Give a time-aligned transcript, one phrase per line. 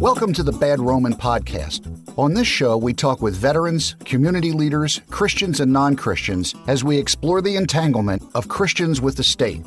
[0.00, 1.86] Welcome to the Bad Roman Podcast.
[2.18, 6.98] On this show, we talk with veterans, community leaders, Christians, and non Christians as we
[6.98, 9.62] explore the entanglement of Christians with the state.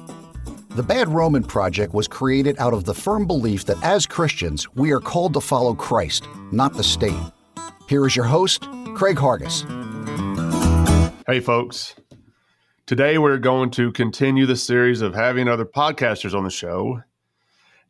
[0.71, 4.91] The Bad Roman Project was created out of the firm belief that as Christians, we
[4.91, 7.13] are called to follow Christ, not the state.
[7.87, 8.63] Here is your host,
[8.95, 9.63] Craig Hargis.
[11.27, 11.95] Hey, folks.
[12.87, 17.01] Today, we're going to continue the series of having other podcasters on the show.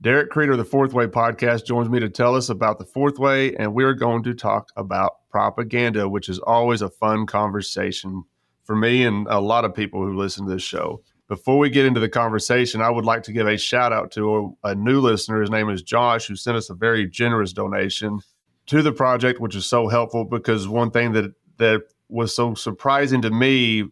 [0.04, 3.20] Derek Kreider of the Fourth Way podcast joins me to tell us about the Fourth
[3.20, 8.26] Way, and we're going to talk about propaganda, which is always a fun conversation
[8.66, 11.02] for me and a lot of people who listen to this show.
[11.30, 14.58] Before we get into the conversation, I would like to give a shout out to
[14.64, 15.40] a, a new listener.
[15.40, 18.20] His name is Josh, who sent us a very generous donation
[18.66, 23.22] to the project, which is so helpful because one thing that that was so surprising
[23.22, 23.86] to me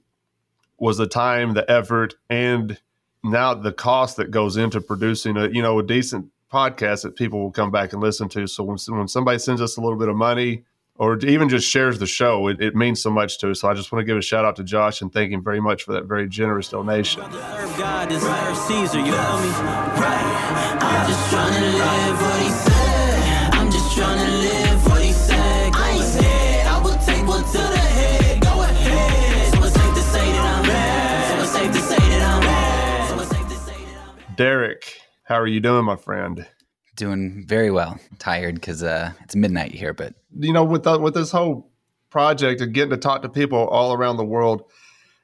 [0.77, 2.77] was the time, the effort, and
[3.23, 7.39] now the cost that goes into producing a you know a decent podcast that people
[7.39, 8.47] will come back and listen to.
[8.47, 10.63] So when when somebody sends us a little bit of money
[10.95, 13.61] or even just shares the show, it, it means so much to us.
[13.61, 15.61] So I just want to give a shout out to Josh and thank him very
[15.61, 17.23] much for that very generous donation.
[34.41, 36.47] Derek, how are you doing, my friend?
[36.95, 37.99] Doing very well.
[38.17, 41.69] Tired because uh, it's midnight here, but you know, with the, with this whole
[42.09, 44.63] project and getting to talk to people all around the world,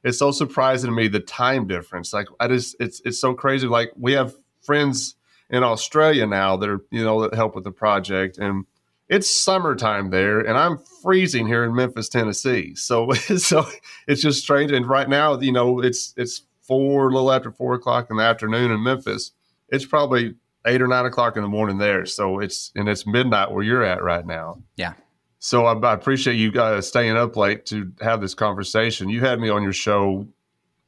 [0.03, 2.13] it's so surprising to me the time difference.
[2.13, 3.65] Like I just, it's it's so crazy.
[3.65, 5.15] Like we have friends
[5.49, 8.65] in Australia now that are you know that help with the project, and
[9.09, 12.75] it's summertime there, and I'm freezing here in Memphis, Tennessee.
[12.75, 13.65] So so
[14.07, 14.71] it's just strange.
[14.71, 18.23] And right now, you know, it's it's four, a little after four o'clock in the
[18.23, 19.31] afternoon in Memphis.
[19.69, 22.05] It's probably eight or nine o'clock in the morning there.
[22.05, 24.61] So it's and it's midnight where you're at right now.
[24.75, 24.93] Yeah.
[25.39, 29.09] So I, I appreciate you guys staying up late to have this conversation.
[29.09, 30.27] You had me on your show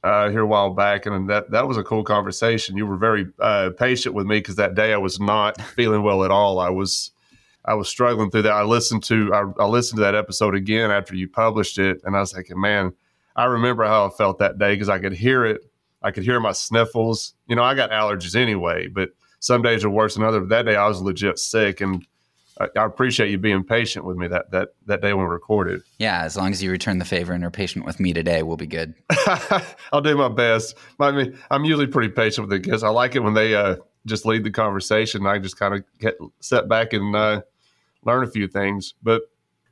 [0.03, 2.77] uh, here a while back, and that that was a cool conversation.
[2.77, 6.23] You were very uh, patient with me because that day I was not feeling well
[6.23, 6.59] at all.
[6.59, 7.11] I was
[7.65, 8.53] I was struggling through that.
[8.53, 12.15] I listened to I, I listened to that episode again after you published it, and
[12.15, 12.93] I was thinking, man,
[13.35, 15.68] I remember how I felt that day because I could hear it.
[16.01, 17.33] I could hear my sniffles.
[17.47, 20.49] You know, I got allergies anyway, but some days are worse than others.
[20.49, 22.05] That day I was legit sick, and
[22.59, 25.81] I, I, appreciate you being patient with me that that that day when we recorded.
[25.97, 28.57] Yeah, as long as you return the favor and are patient with me today, we'll
[28.57, 28.93] be good.
[29.91, 30.75] I'll do my best.
[30.99, 32.83] I mean, I'm usually pretty patient with the guests.
[32.83, 35.25] I like it when they uh, just lead the conversation.
[35.25, 37.41] I just kind of get set back and uh,
[38.03, 38.93] learn a few things.
[39.01, 39.23] But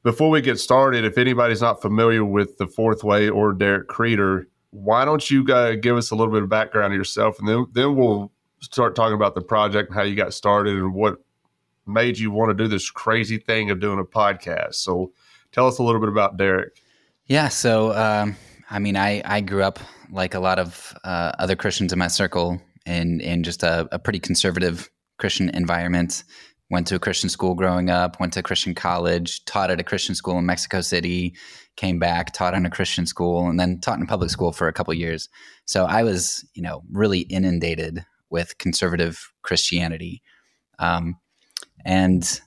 [0.03, 4.45] before we get started, if anybody's not familiar with the Fourth Way or Derek Kreider,
[4.71, 7.95] why don't you give us a little bit of background of yourself, and then then
[7.95, 11.17] we'll start talking about the project and how you got started and what
[11.85, 14.75] made you want to do this crazy thing of doing a podcast.
[14.75, 15.11] So
[15.51, 16.81] tell us a little bit about Derek.
[17.27, 17.47] Yeah.
[17.49, 18.35] So, um,
[18.69, 19.79] I mean, I, I grew up
[20.11, 23.99] like a lot of uh, other Christians in my circle in, in just a, a
[23.99, 26.23] pretty conservative Christian environment.
[26.69, 29.83] Went to a Christian school growing up, went to a Christian college, taught at a
[29.83, 31.33] Christian school in Mexico City,
[31.77, 34.73] came back, taught in a Christian school, and then taught in public school for a
[34.73, 35.29] couple years.
[35.65, 40.21] So I was, you know, really inundated with conservative Christianity.
[40.79, 41.17] Um,
[41.85, 42.41] and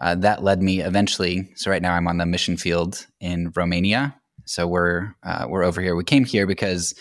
[0.00, 1.50] uh, that led me eventually.
[1.56, 4.14] So right now I'm on the mission field in Romania.
[4.44, 5.96] So we're uh, we're over here.
[5.96, 6.94] We came here because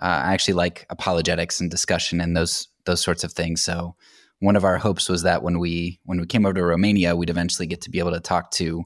[0.00, 3.62] uh, I actually like apologetics and discussion and those those sorts of things.
[3.62, 3.96] So
[4.38, 7.30] one of our hopes was that when we when we came over to Romania, we'd
[7.30, 8.84] eventually get to be able to talk to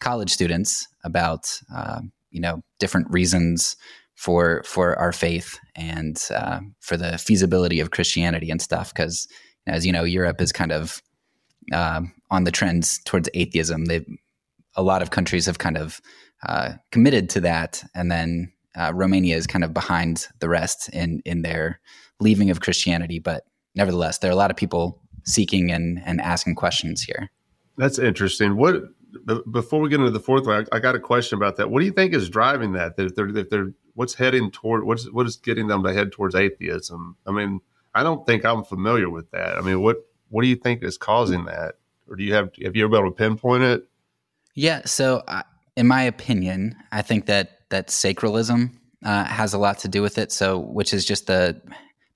[0.00, 2.00] college students about uh,
[2.30, 3.76] you know different reasons
[4.14, 8.92] for for our faith and uh, for the feasibility of Christianity and stuff.
[8.92, 9.28] Because
[9.66, 11.02] as you know, Europe is kind of
[11.72, 13.84] uh, on the trends towards atheism.
[13.86, 14.04] They
[14.74, 16.00] a lot of countries have kind of
[16.46, 21.22] uh, committed to that, and then uh, Romania is kind of behind the rest in
[21.24, 21.80] in their
[22.20, 23.18] leaving of Christianity.
[23.18, 23.44] But
[23.74, 27.30] nevertheless, there are a lot of people seeking and and asking questions here.
[27.76, 28.56] That's interesting.
[28.56, 28.82] What
[29.50, 31.70] before we get into the fourth one, I, I, got a question about that.
[31.70, 32.96] What do you think is driving that?
[32.96, 36.34] That they're, that they're what's heading toward what's what is getting them to head towards
[36.34, 37.16] atheism?
[37.26, 37.60] I mean,
[37.94, 39.56] I don't think I'm familiar with that.
[39.56, 39.96] I mean, what
[40.28, 41.76] what do you think is causing that,
[42.08, 43.88] or do you have have you ever been able to pinpoint it?
[44.54, 44.82] Yeah.
[44.84, 45.42] So, uh,
[45.76, 48.72] in my opinion, I think that that sacralism
[49.04, 50.32] uh, has a lot to do with it.
[50.32, 51.60] So, which is just the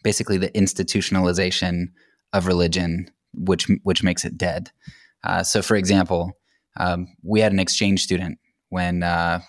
[0.02, 1.88] basically the institutionalization
[2.32, 4.70] of religion, which which makes it dead.
[5.24, 6.36] Uh, so, for example,
[6.76, 8.38] um, we had an exchange student
[8.68, 9.40] when uh,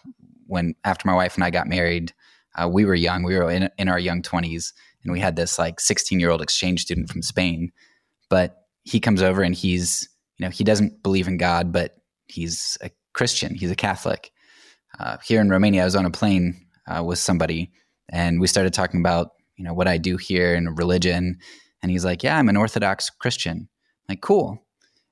[0.48, 2.14] when after my wife and I got married.
[2.56, 4.74] Uh, we were young; we were in, in our young twenties,
[5.04, 7.72] and we had this like 16 year old exchange student from Spain.
[8.30, 11.96] But he comes over and he's you know he doesn't believe in God, but
[12.28, 13.56] he's a Christian.
[13.56, 14.32] He's a Catholic.
[15.00, 16.56] Uh, here in Romania, I was on a plane
[16.88, 17.72] uh, with somebody,
[18.10, 21.38] and we started talking about you know what I do here in religion,
[21.82, 24.64] and he's like, "Yeah, I'm an Orthodox Christian." I'm like, cool.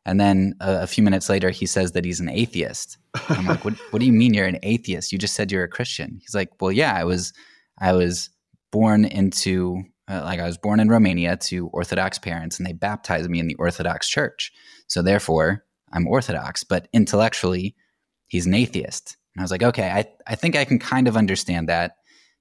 [0.06, 2.98] And then a, few minutes later, he says that he's an atheist.
[3.30, 5.12] I'm like, what, what do you mean you're an atheist?
[5.12, 6.18] You just said you're a Christian.
[6.22, 7.34] He's like, well, yeah, I was,
[7.80, 8.30] I was
[8.72, 13.30] born into uh, like I was born in Romania to Orthodox parents, and they baptized
[13.30, 14.52] me in the Orthodox Church.
[14.88, 15.64] So therefore,
[15.94, 16.64] I'm Orthodox.
[16.64, 17.76] But intellectually,
[18.28, 19.18] he's an atheist.
[19.36, 21.98] And I was like, okay, I, I think I can kind of understand that.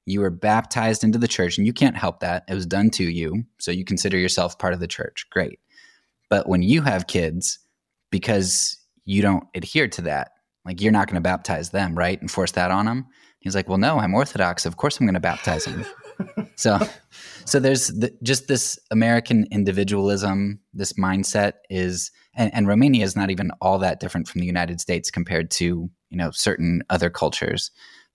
[0.07, 2.45] You were baptized into the church, and you can't help that.
[2.49, 3.45] It was done to you.
[3.61, 5.27] So you consider yourself part of the church.
[5.31, 5.61] Great.
[6.31, 7.59] But when you have kids,
[8.11, 10.31] because you don't adhere to that,
[10.65, 12.21] like you're not going to baptize them, right?
[12.21, 13.06] And force that on them.
[13.41, 14.65] He's like, well, no, I'm Orthodox.
[14.65, 15.85] Of course I'm going to baptize them
[16.56, 16.79] so
[17.44, 23.31] so there's the, just this american individualism this mindset is and, and, romania is not
[23.31, 27.71] even all that different from the united states compared to you know certain other cultures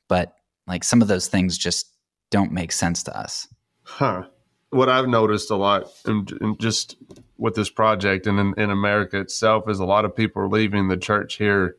[0.08, 0.34] but
[0.68, 1.92] like some of those things just
[2.32, 3.48] don't make sense to us
[3.84, 4.24] huh
[4.70, 6.96] what i've noticed a lot and just
[7.38, 10.88] with this project and in, in america itself is a lot of people are leaving
[10.88, 11.78] the church here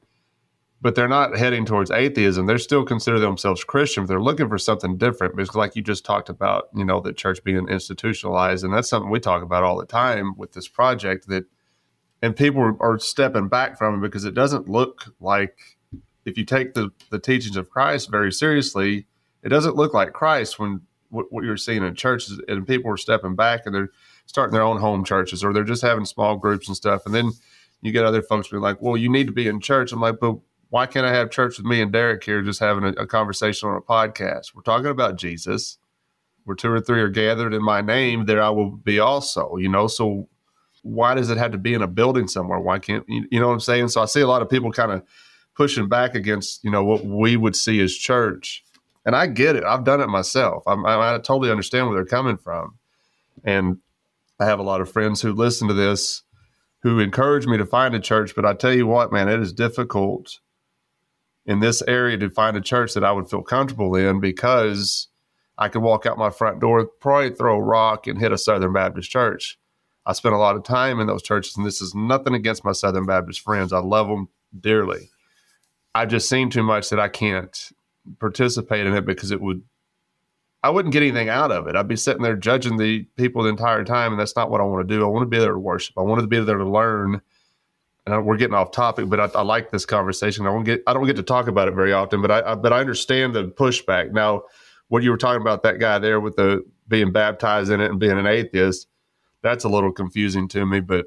[0.80, 2.46] but they're not heading towards atheism.
[2.46, 4.04] They're still consider themselves Christian.
[4.04, 7.12] But they're looking for something different because, like you just talked about, you know, the
[7.12, 11.28] church being institutionalized, and that's something we talk about all the time with this project.
[11.28, 11.44] That
[12.22, 15.78] and people are stepping back from it because it doesn't look like
[16.24, 19.06] if you take the the teachings of Christ very seriously,
[19.42, 22.96] it doesn't look like Christ when what, what you're seeing in churches and people are
[22.96, 23.90] stepping back and they're
[24.26, 27.32] starting their own home churches or they're just having small groups and stuff, and then
[27.82, 30.20] you get other folks being like, "Well, you need to be in church." I'm like,
[30.20, 30.37] "But
[30.70, 33.69] why can't I have church with me and Derek here just having a, a, conversation
[33.69, 34.55] on a podcast?
[34.55, 35.78] We're talking about Jesus.
[36.44, 39.69] Where two or three are gathered in my name, there I will be also, you
[39.69, 39.88] know.
[39.88, 40.28] So
[40.82, 42.61] why does it have to be in a building somewhere?
[42.61, 43.88] Why can't you, you know what I'm saying?
[43.88, 45.02] So I see a lot of people kind of
[45.56, 48.62] pushing back against, you know, what we would see as church.
[49.05, 49.64] And I get it.
[49.64, 50.62] I've done it myself.
[50.67, 52.76] I, I, I totally understand where they're coming from.
[53.43, 53.78] And
[54.38, 56.22] I have a lot of friends who listen to this
[56.82, 58.34] who encourage me to find a church.
[58.36, 60.38] But I tell you what, man, it is difficult
[61.44, 65.08] in this area to find a church that I would feel comfortable in because
[65.58, 68.72] I could walk out my front door, probably throw a rock and hit a Southern
[68.72, 69.58] Baptist church.
[70.04, 72.72] I spent a lot of time in those churches, and this is nothing against my
[72.72, 73.72] Southern Baptist friends.
[73.72, 74.28] I love them
[74.58, 75.10] dearly.
[75.94, 77.56] I've just seen too much that I can't
[78.20, 79.62] participate in it because it would,
[80.62, 81.76] I wouldn't get anything out of it.
[81.76, 84.64] I'd be sitting there judging the people the entire time, and that's not what I
[84.64, 85.04] want to do.
[85.04, 85.96] I want to be there to worship.
[85.96, 87.20] I want to be there to learn
[88.06, 90.46] and we're getting off topic, but I, I, like this conversation.
[90.46, 92.54] I don't get I don't get to talk about it very often, but I, I,
[92.54, 94.12] but I understand the pushback.
[94.12, 94.44] Now,
[94.88, 97.98] what you were talking about that guy there with the being baptized in it and
[97.98, 98.86] being an atheist,
[99.42, 101.06] that's a little confusing to me, but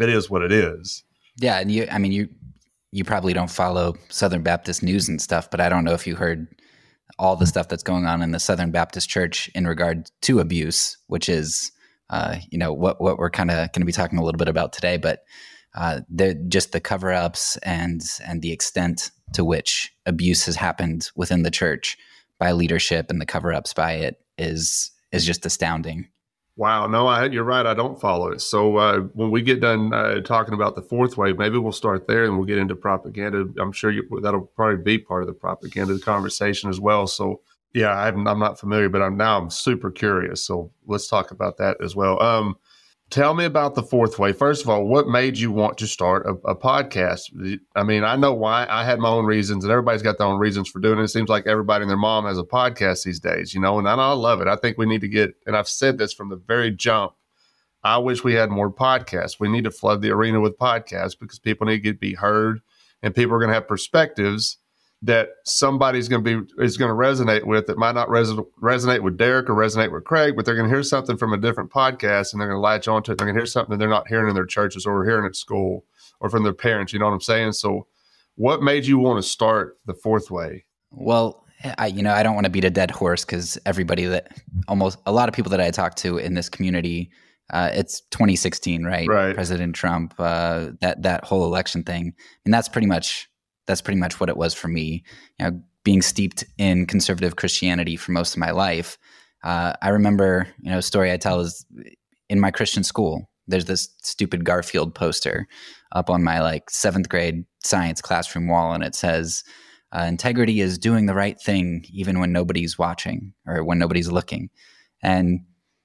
[0.00, 1.04] it is what it is.
[1.38, 2.28] Yeah, and you I mean you
[2.92, 6.16] you probably don't follow Southern Baptist news and stuff, but I don't know if you
[6.16, 6.48] heard
[7.20, 10.96] all the stuff that's going on in the Southern Baptist Church in regard to abuse,
[11.06, 11.70] which is
[12.08, 14.48] uh, you know what what we're kind of going to be talking a little bit
[14.48, 15.22] about today, but
[15.74, 16.00] uh,
[16.48, 21.50] just the cover ups and and the extent to which abuse has happened within the
[21.50, 21.96] church
[22.38, 26.08] by leadership and the cover ups by it is is just astounding.
[26.60, 27.64] Wow, no, I, you're right.
[27.64, 28.42] I don't follow it.
[28.42, 32.06] So uh, when we get done uh, talking about the fourth way, maybe we'll start
[32.06, 33.48] there and we'll get into propaganda.
[33.58, 37.06] I'm sure you, that'll probably be part of the propaganda conversation as well.
[37.06, 37.40] So
[37.72, 40.44] yeah, I'm, I'm not familiar, but I'm now I'm super curious.
[40.44, 42.22] So let's talk about that as well.
[42.22, 42.58] Um,
[43.10, 44.32] Tell me about the fourth way.
[44.32, 47.58] First of all, what made you want to start a, a, podcast?
[47.74, 48.68] I mean, I know why.
[48.70, 51.02] I had my own reasons, and everybody's got their own reasons for doing it.
[51.02, 53.88] It seems like everybody and their mom has a podcast these days, you know, and
[53.88, 54.46] I, I love it.
[54.46, 57.14] I think we need to get, and I've said this from the very jump.
[57.82, 59.40] I wish we had more podcasts.
[59.40, 62.60] We need to flood the arena with podcasts because people need to be heard,
[63.02, 64.58] and people are going to have perspectives
[65.02, 69.02] that somebody's going to be is going to resonate with that might not res- resonate
[69.02, 71.70] with Derek or resonate with Craig, but they're going to hear something from a different
[71.70, 73.18] podcast and they're going to latch onto it.
[73.18, 75.36] They're going to hear something that they're not hearing in their churches or hearing at
[75.36, 75.86] school
[76.20, 76.92] or from their parents.
[76.92, 77.52] You know what I'm saying?
[77.52, 77.86] So,
[78.36, 80.66] what made you want to start the fourth way?
[80.90, 81.46] Well,
[81.78, 84.36] I you know I don't want to beat a dead horse because everybody that
[84.68, 87.10] almost a lot of people that I talk to in this community.
[87.52, 89.08] Uh, it's 2016, right?
[89.08, 89.34] Right.
[89.34, 92.14] President Trump, uh, that that whole election thing,
[92.44, 93.29] and that's pretty much
[93.70, 95.04] that's pretty much what it was for me.
[95.38, 98.98] You know, being steeped in conservative Christianity for most of my life.
[99.44, 101.64] Uh, I remember, you know, a story I tell is
[102.28, 103.30] in my Christian school.
[103.46, 105.46] There's this stupid Garfield poster
[105.92, 109.42] up on my like seventh grade science classroom wall, and it says,
[109.92, 114.50] uh, "Integrity is doing the right thing even when nobody's watching or when nobody's looking."
[115.02, 115.40] And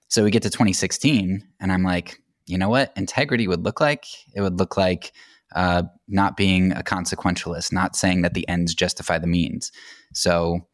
[0.09, 4.05] so we get to 2016, and I'm like, you know what integrity would look like?
[4.35, 5.13] It would look like
[5.53, 9.71] uh, not being a consequentialist, not saying that the ends justify the means.
[10.13, 10.67] So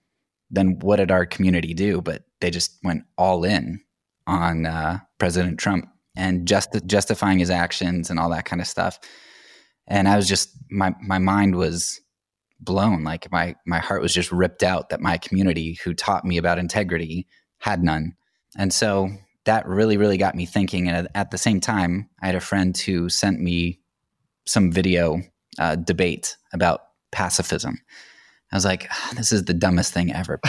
[0.49, 2.01] then what did our community do?
[2.01, 3.81] But they just went all in
[4.27, 8.99] on uh, President Trump and just justifying his actions and all that kind of stuff.
[9.87, 11.99] And I was just my my mind was
[12.59, 13.03] blown.
[13.03, 16.59] Like my my heart was just ripped out that my community, who taught me about
[16.59, 17.27] integrity,
[17.59, 18.13] had none.
[18.57, 19.09] And so
[19.45, 20.87] that really really got me thinking.
[20.87, 23.80] And at the same time, I had a friend who sent me
[24.45, 25.21] some video
[25.59, 26.81] uh, debate about
[27.11, 27.77] pacifism.
[28.51, 30.39] I was like, ah, this is the dumbest thing ever.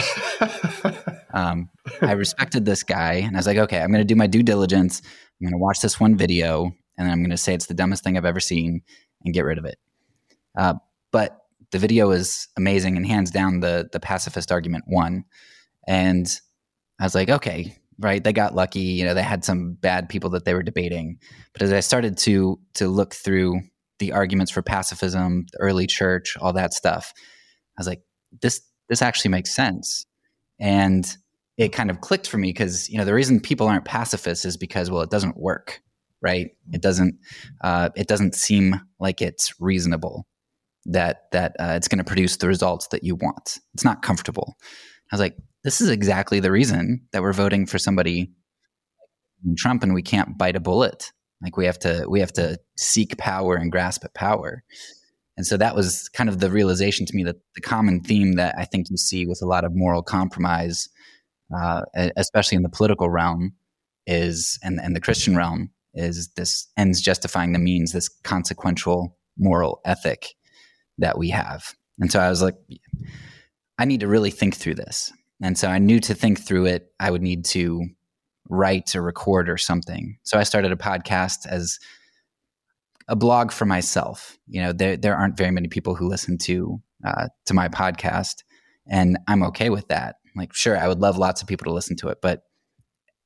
[1.33, 1.69] um,
[2.01, 4.43] I respected this guy, and I was like, okay, I'm going to do my due
[4.43, 5.01] diligence.
[5.05, 8.03] I'm going to watch this one video, and I'm going to say it's the dumbest
[8.03, 8.81] thing I've ever seen
[9.23, 9.77] and get rid of it.
[10.57, 10.75] Uh,
[11.11, 15.23] but the video is amazing, and hands down, the the pacifist argument won.
[15.87, 16.27] And
[16.99, 18.23] I was like, okay, right?
[18.23, 18.81] They got lucky.
[18.81, 21.19] You know, they had some bad people that they were debating.
[21.53, 23.61] But as I started to to look through
[23.99, 27.13] the arguments for pacifism, the early church, all that stuff,
[27.77, 28.01] I was like,
[28.41, 30.05] this this actually makes sense.
[30.59, 31.05] And
[31.57, 34.57] it kind of clicked for me because you know the reason people aren't pacifists is
[34.57, 35.81] because well it doesn't work
[36.23, 36.51] right?
[36.71, 37.15] It doesn't
[37.61, 40.25] uh, it doesn't seem like it's reasonable
[40.85, 43.59] that that uh, it's going to produce the results that you want.
[43.75, 44.55] It's not comfortable.
[45.11, 48.31] I was like this is exactly the reason that we're voting for somebody
[49.57, 51.11] trump and we can't bite a bullet
[51.43, 54.63] like we have to we have to seek power and grasp at power
[55.35, 58.55] and so that was kind of the realization to me that the common theme that
[58.57, 60.89] I think you see with a lot of moral compromise,
[61.55, 61.81] uh,
[62.15, 63.53] especially in the political realm,
[64.05, 69.81] is and, and the Christian realm is this ends justifying the means, this consequential moral
[69.85, 70.35] ethic
[70.99, 71.73] that we have.
[71.99, 72.55] And so I was like,
[73.79, 75.11] I need to really think through this.
[75.41, 77.87] And so I knew to think through it, I would need to
[78.49, 80.17] write or record or something.
[80.23, 81.79] So I started a podcast as
[83.07, 84.37] a blog for myself.
[84.47, 88.43] You know, there there aren't very many people who listen to uh, to my podcast,
[88.87, 90.15] and I'm okay with that.
[90.35, 92.43] Like, sure, I would love lots of people to listen to it, but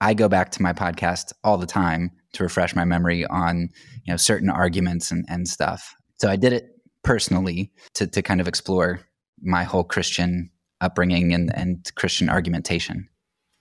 [0.01, 3.69] I go back to my podcast all the time to refresh my memory on
[4.05, 5.95] you know certain arguments and, and stuff.
[6.15, 6.69] So I did it
[7.03, 9.01] personally to to kind of explore
[9.41, 10.49] my whole Christian
[10.81, 13.07] upbringing and, and Christian argumentation.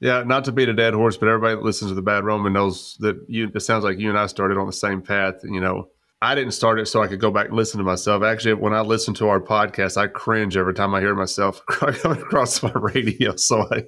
[0.00, 2.52] Yeah, not to beat a dead horse, but everybody that listens to the Bad Roman
[2.52, 3.50] knows that you.
[3.54, 5.36] It sounds like you and I started on the same path.
[5.42, 5.88] You know,
[6.20, 8.22] I didn't start it so I could go back and listen to myself.
[8.22, 12.22] Actually, when I listen to our podcast, I cringe every time I hear myself coming
[12.22, 13.34] across my radio.
[13.46, 13.84] So I,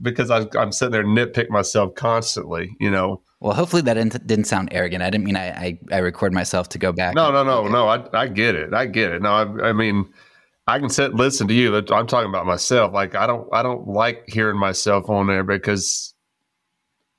[0.00, 3.22] because I, am sitting there nitpick myself constantly, you know.
[3.40, 5.02] Well, hopefully that didn't, didn't sound arrogant.
[5.02, 7.14] I didn't mean I, I, I record myself to go back.
[7.14, 7.88] No, no, no, no.
[7.88, 8.72] I, I get it.
[8.72, 9.22] I get it.
[9.22, 10.08] No, I, I mean,
[10.66, 11.76] I can sit listen to you.
[11.76, 12.92] I'm talking about myself.
[12.92, 16.14] Like I don't, I don't like hearing myself on there because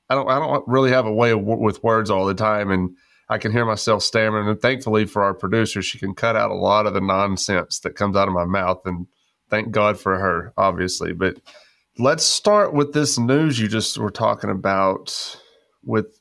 [0.10, 2.72] I don't, I don't really have a way of, with words all the time.
[2.72, 2.96] And,
[3.30, 4.48] I can hear myself stammering.
[4.48, 7.96] And thankfully for our producer, she can cut out a lot of the nonsense that
[7.96, 8.82] comes out of my mouth.
[8.86, 9.08] And
[9.50, 11.14] thank God for her, obviously.
[11.14, 11.40] But
[11.98, 15.40] let's start with this news you just were talking about
[15.84, 16.20] with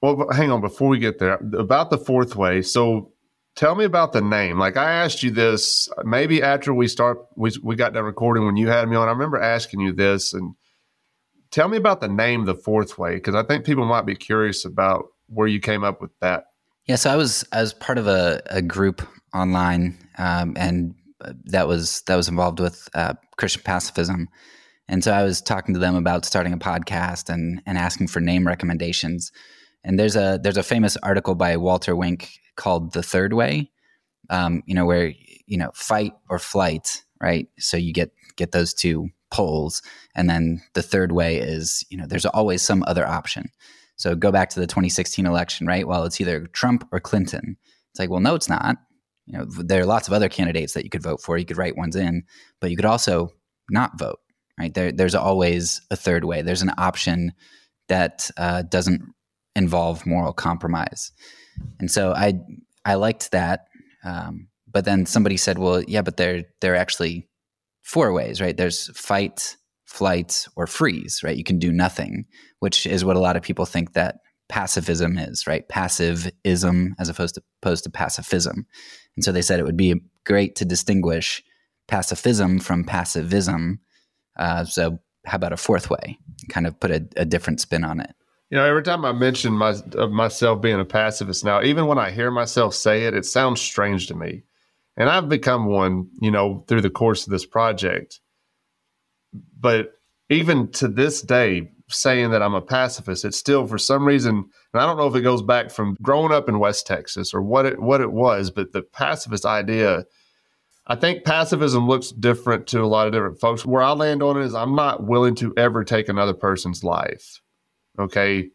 [0.00, 3.11] well hang on before we get there about the fourth way so
[3.54, 7.50] tell me about the name like i asked you this maybe after we start we,
[7.62, 10.54] we got done recording when you had me on i remember asking you this and
[11.50, 14.64] tell me about the name the fourth way because i think people might be curious
[14.64, 16.44] about where you came up with that.
[16.86, 20.94] Yeah, so I was I was part of a, a group online, um, and
[21.44, 24.28] that was that was involved with uh, Christian pacifism,
[24.88, 28.20] and so I was talking to them about starting a podcast and and asking for
[28.20, 29.30] name recommendations.
[29.84, 33.70] And there's a there's a famous article by Walter Wink called "The Third Way,"
[34.30, 35.12] um, you know, where
[35.46, 37.48] you know fight or flight, right?
[37.58, 39.82] So you get get those two poles,
[40.14, 43.50] and then the third way is you know there's always some other option.
[43.96, 45.86] So go back to the 2016 election, right?
[45.86, 47.56] Well, it's either Trump or Clinton.
[47.92, 48.78] It's like, well, no, it's not.
[49.26, 51.38] You know, there are lots of other candidates that you could vote for.
[51.38, 52.24] You could write ones in,
[52.60, 53.32] but you could also
[53.70, 54.18] not vote,
[54.58, 54.74] right?
[54.74, 56.42] There, there's always a third way.
[56.42, 57.32] There's an option
[57.88, 59.02] that uh, doesn't
[59.54, 61.12] involve moral compromise.
[61.78, 62.34] And so I,
[62.84, 63.66] I liked that.
[64.04, 67.28] Um, but then somebody said, well, yeah, but there, there are actually
[67.82, 68.56] four ways, right?
[68.56, 71.36] There's fight, flight, or freeze, right?
[71.36, 72.24] You can do nothing,
[72.60, 74.16] which is what a lot of people think that
[74.48, 75.68] pacifism is, right?
[75.68, 78.66] Passivism as opposed to opposed to pacifism.
[79.16, 81.42] And so they said it would be great to distinguish
[81.88, 83.78] pacifism from passivism.
[84.38, 86.18] Uh, so how about a fourth way?
[86.50, 88.14] Kind of put a, a different spin on it.
[88.52, 89.74] You know, every time I mention my,
[90.10, 94.06] myself being a pacifist now, even when I hear myself say it, it sounds strange
[94.08, 94.44] to me.
[94.96, 98.20] And I've become one, you know, through the course of this project
[99.58, 99.92] but
[100.28, 103.24] even to this day, saying that I'm a pacifist.
[103.24, 104.36] It's still for some reason,
[104.72, 107.42] and I don't know if it goes back from growing up in West Texas or
[107.42, 110.04] what it what it was, but the pacifist idea.
[110.88, 113.64] I think pacifism looks different to a lot of different folks.
[113.64, 117.40] Where I land on it is I'm not willing to ever take another person's life.
[117.98, 118.50] Okay.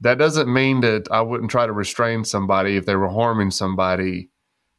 [0.00, 4.30] That doesn't mean that I wouldn't try to restrain somebody if they were harming somebody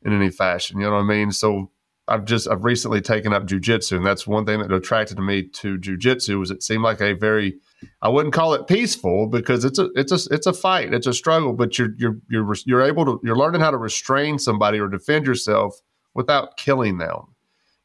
[0.03, 0.79] in any fashion.
[0.79, 1.31] You know what I mean?
[1.31, 1.71] So
[2.07, 5.77] I've just I've recently taken up jujitsu, and that's one thing that attracted me to
[5.77, 7.59] jujitsu was it seemed like a very
[8.01, 11.13] I wouldn't call it peaceful because it's a it's a it's a fight, it's a
[11.13, 14.87] struggle, but you're you're you're you're able to you're learning how to restrain somebody or
[14.87, 15.79] defend yourself
[16.13, 17.35] without killing them.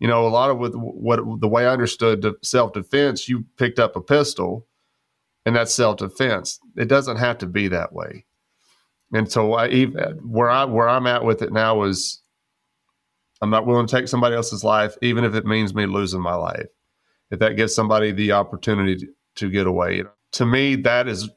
[0.00, 3.78] You know, a lot of with what the way I understood self defense, you picked
[3.78, 4.66] up a pistol,
[5.46, 6.58] and that's self defense.
[6.76, 8.26] It doesn't have to be that way.
[9.14, 12.20] And so I even where I where I'm at with it now is
[13.40, 16.34] I'm not willing to take somebody else's life, even if it means me losing my
[16.34, 16.66] life.
[17.30, 21.30] If that gives somebody the opportunity to get away, to me, that is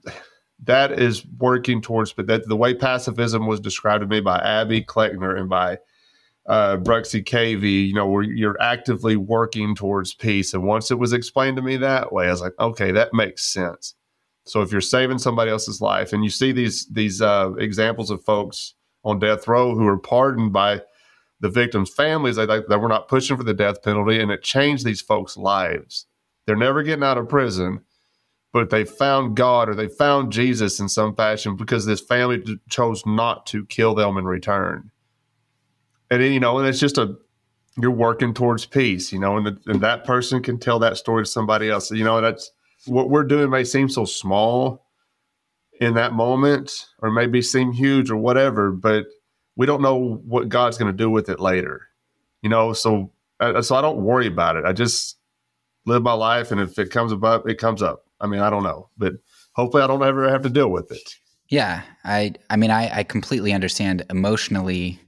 [0.63, 2.11] that is working towards.
[2.11, 5.77] But that the way pacifism was described to me by Abby Kleckner and by
[6.47, 10.55] uh, Bruxy Cavey, you know, where you're actively working towards peace.
[10.55, 13.45] And once it was explained to me that way, I was like, okay, that makes
[13.45, 13.93] sense.
[14.49, 18.23] So if you're saving somebody else's life, and you see these these uh, examples of
[18.23, 20.81] folks on death row who are pardoned by
[21.39, 24.83] the victims' families, they, they, were not pushing for the death penalty, and it changed
[24.83, 26.05] these folks' lives.
[26.45, 27.81] They're never getting out of prison,
[28.51, 33.05] but they found God or they found Jesus in some fashion because this family chose
[33.05, 34.91] not to kill them in return.
[36.11, 37.15] And then, you know, and it's just a
[37.77, 41.23] you're working towards peace, you know, and, the, and that person can tell that story
[41.23, 41.91] to somebody else.
[41.91, 42.51] You know, that's
[42.89, 44.85] what we're doing may seem so small
[45.79, 49.05] in that moment, or maybe seem huge or whatever, but
[49.55, 51.87] we don't know what God's going to do with it later.
[52.41, 54.65] You know, so uh, so I don't worry about it.
[54.65, 55.17] I just
[55.85, 58.05] live my life, and if it comes up, it comes up.
[58.21, 59.13] I mean, I don't know, but
[59.53, 61.15] hopefully, I don't ever have to deal with it.
[61.49, 64.99] Yeah, I I mean, I I completely understand emotionally.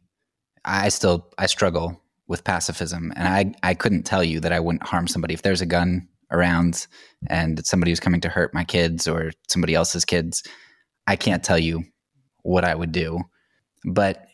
[0.65, 4.83] I still I struggle with pacifism, and I I couldn't tell you that I wouldn't
[4.83, 6.87] harm somebody if there's a gun around
[7.27, 10.43] and somebody who's coming to hurt my kids or somebody else's kids.
[11.07, 11.83] I can't tell you
[12.43, 13.19] what I would do,
[13.85, 14.25] but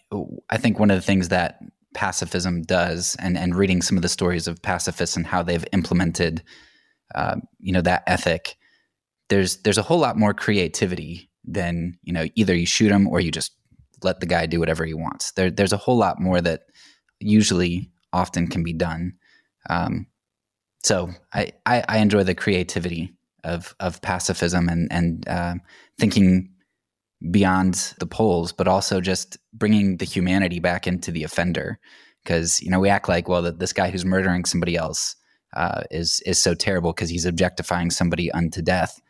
[0.49, 1.59] I think one of the things that
[1.93, 6.43] pacifism does, and and reading some of the stories of pacifists and how they've implemented,
[7.15, 8.55] uh, you know, that ethic,
[9.29, 13.19] there's there's a whole lot more creativity than you know either you shoot him or
[13.19, 13.53] you just
[14.03, 15.31] let the guy do whatever he wants.
[15.31, 16.61] There there's a whole lot more that
[17.19, 19.13] usually often can be done.
[19.69, 20.07] Um,
[20.87, 25.55] so I, I, I enjoy the creativity of of pacifism and and uh,
[25.99, 26.49] thinking
[27.31, 31.77] beyond the poles, but also just bringing the humanity back into the offender.
[32.23, 35.15] Because you know we act like well that this guy who's murdering somebody else
[35.55, 39.01] uh, is is so terrible because he's objectifying somebody unto death.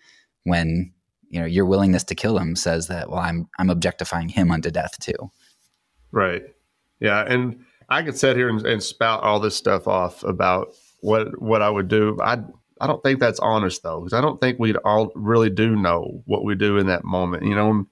[0.45, 0.91] When
[1.29, 4.71] you know your willingness to kill him says that well I'm I'm objectifying him unto
[4.71, 5.31] death too.
[6.11, 6.43] Right.
[6.99, 11.41] Yeah, and I could sit here and, and spout all this stuff off about what
[11.41, 12.17] what I would do.
[12.21, 12.39] I
[12.79, 16.21] I don't think that's honest though, because I don't think we'd all really do know
[16.25, 17.43] what we do in that moment.
[17.43, 17.85] You know,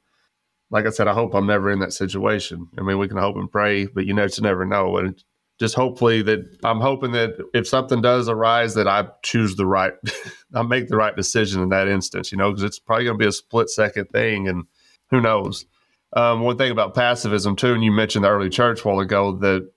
[0.70, 2.68] like I said, I hope I'm never in that situation.
[2.78, 4.98] I mean, we can hope and pray, but you know, to never know.
[4.98, 5.24] And
[5.60, 9.94] just hopefully that I'm hoping that if something does arise, that I choose the right,
[10.54, 13.24] I make the right decision in that instance, you know, because it's probably going to
[13.24, 14.48] be a split second thing.
[14.48, 14.66] And
[15.12, 15.66] who knows?
[16.14, 19.70] Um, one thing about pacifism, too, and you mentioned the early church while ago, that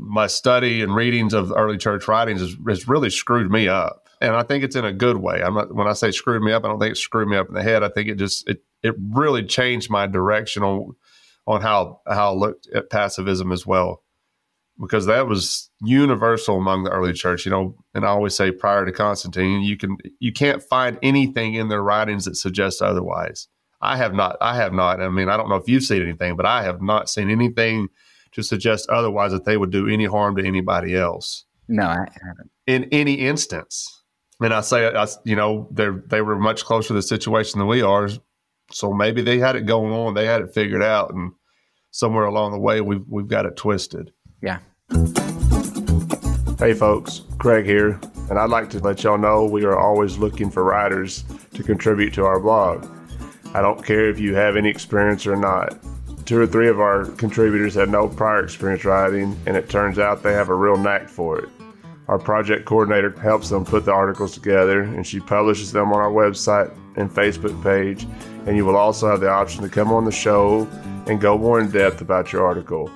[0.00, 4.08] my study and readings of early church writings has, has really screwed me up.
[4.20, 5.42] And I think it's in a good way.
[5.42, 7.48] I'm not, when I say screwed me up, I don't think it screwed me up
[7.48, 7.82] in the head.
[7.82, 10.94] I think it just, it, it really changed my direction on
[11.46, 14.02] on how how I looked at pacifism as well,
[14.80, 17.44] because that was universal among the early church.
[17.44, 21.54] You know, and I always say prior to Constantine, you can you can't find anything
[21.54, 23.48] in their writings that suggests otherwise.
[23.80, 24.36] I have not.
[24.40, 25.00] I have not.
[25.00, 27.88] I mean, I don't know if you've seen anything, but I have not seen anything
[28.32, 31.44] to suggest otherwise that they would do any harm to anybody else.
[31.68, 32.50] No, I haven't.
[32.66, 34.02] In any instance.
[34.42, 37.68] And I say, I, you know, they they were much closer to the situation than
[37.68, 38.08] we are
[38.72, 41.32] so maybe they had it going on, they had it figured out, and
[41.90, 44.12] somewhere along the way we've we've got it twisted.
[44.42, 44.58] Yeah.
[46.58, 50.50] Hey folks, Craig here, and I'd like to let y'all know we are always looking
[50.50, 52.86] for writers to contribute to our blog.
[53.54, 55.76] I don't care if you have any experience or not.
[56.30, 60.22] Two or three of our contributors had no prior experience writing, and it turns out
[60.22, 61.48] they have a real knack for it.
[62.06, 66.12] Our project coordinator helps them put the articles together, and she publishes them on our
[66.12, 68.06] website and Facebook page
[68.46, 70.68] and you will also have the option to come on the show
[71.08, 72.88] and go more in depth about your article.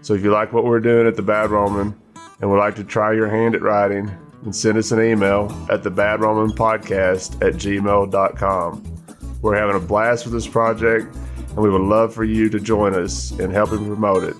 [0.00, 1.94] So if you like what we're doing at the Bad Roman
[2.40, 4.10] and would like to try your hand at writing,
[4.44, 9.04] and send us an email at the Bad Roman Podcast at gmail.com.
[9.42, 11.14] We're having a blast with this project,
[11.50, 14.36] and we would love for you to join us in helping promote it.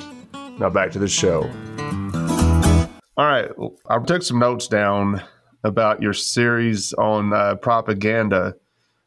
[0.58, 1.42] Now back to the show.
[3.16, 3.50] All right,
[3.88, 5.22] I took some notes down
[5.64, 8.54] about your series on uh, propaganda.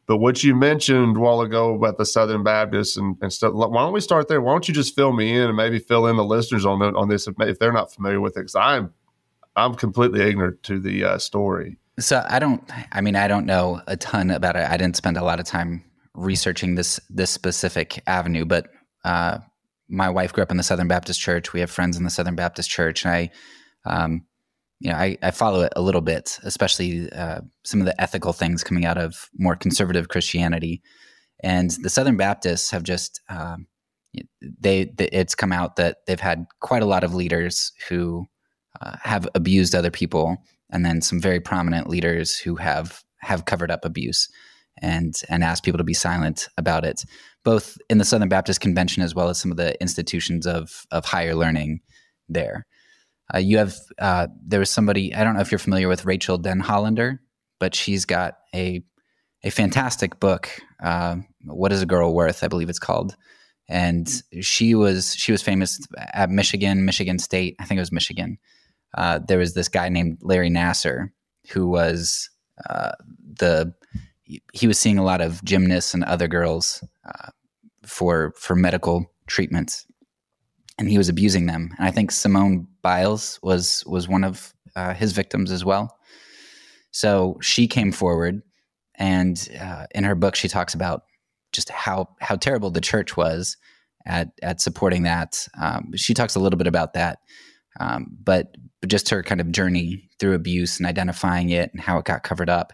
[0.06, 3.66] But what you mentioned a while ago about the Southern Baptists and, and stuff, why
[3.66, 4.40] don't we start there?
[4.40, 7.08] Why don't you just fill me in and maybe fill in the listeners on on
[7.08, 8.40] this if, if they're not familiar with it?
[8.40, 8.92] Because I'm
[9.56, 11.78] I'm completely ignorant to the uh, story.
[11.98, 12.62] So I don't.
[12.92, 14.68] I mean, I don't know a ton about it.
[14.68, 15.82] I didn't spend a lot of time
[16.14, 18.68] researching this this specific avenue, but
[19.04, 19.38] uh,
[19.88, 21.52] my wife grew up in the Southern Baptist Church.
[21.52, 23.30] We have friends in the Southern Baptist Church, and I,
[23.84, 24.26] um,
[24.80, 28.32] you know, I, I, follow it a little bit, especially uh, some of the ethical
[28.32, 30.82] things coming out of more conservative Christianity.
[31.42, 33.66] And the Southern Baptists have just um,
[34.60, 38.26] they, they, it's come out that they've had quite a lot of leaders who
[38.80, 40.38] uh, have abused other people,
[40.70, 44.28] and then some very prominent leaders who have have covered up abuse
[44.80, 47.04] and and asked people to be silent about it,
[47.44, 51.04] both in the Southern Baptist Convention as well as some of the institutions of of
[51.04, 51.80] higher learning
[52.28, 52.66] there.
[53.32, 56.38] Uh, you have uh, there was somebody I don't know if you're familiar with Rachael
[56.38, 57.18] Denhollander,
[57.58, 58.82] but she's got a
[59.42, 60.50] a fantastic book.
[60.82, 62.42] Uh, what is a girl worth?
[62.42, 63.16] I believe it's called.
[63.68, 67.56] And she was she was famous at Michigan, Michigan State.
[67.58, 68.38] I think it was Michigan.
[68.96, 71.08] Uh, there was this guy named Larry Nassar
[71.50, 72.30] who was
[72.68, 72.92] uh,
[73.38, 73.72] the
[74.52, 77.30] he was seeing a lot of gymnasts and other girls uh,
[77.84, 79.86] for for medical treatments
[80.78, 81.70] and he was abusing them.
[81.78, 85.96] And I think Simone Biles was was one of uh, his victims as well.
[86.90, 88.42] So she came forward,
[88.96, 91.02] and uh, in her book, she talks about
[91.52, 93.56] just how how terrible the church was
[94.06, 95.46] at at supporting that.
[95.60, 97.18] Um, she talks a little bit about that,
[97.78, 101.98] um, but but just her kind of journey through abuse and identifying it and how
[101.98, 102.72] it got covered up.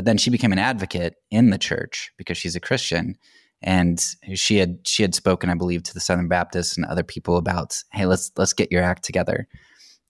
[0.00, 3.18] But then she became an advocate in the church because she's a Christian
[3.60, 7.36] and she had she had spoken, I believe, to the Southern Baptists and other people
[7.36, 9.46] about, hey, let's let's get your act together,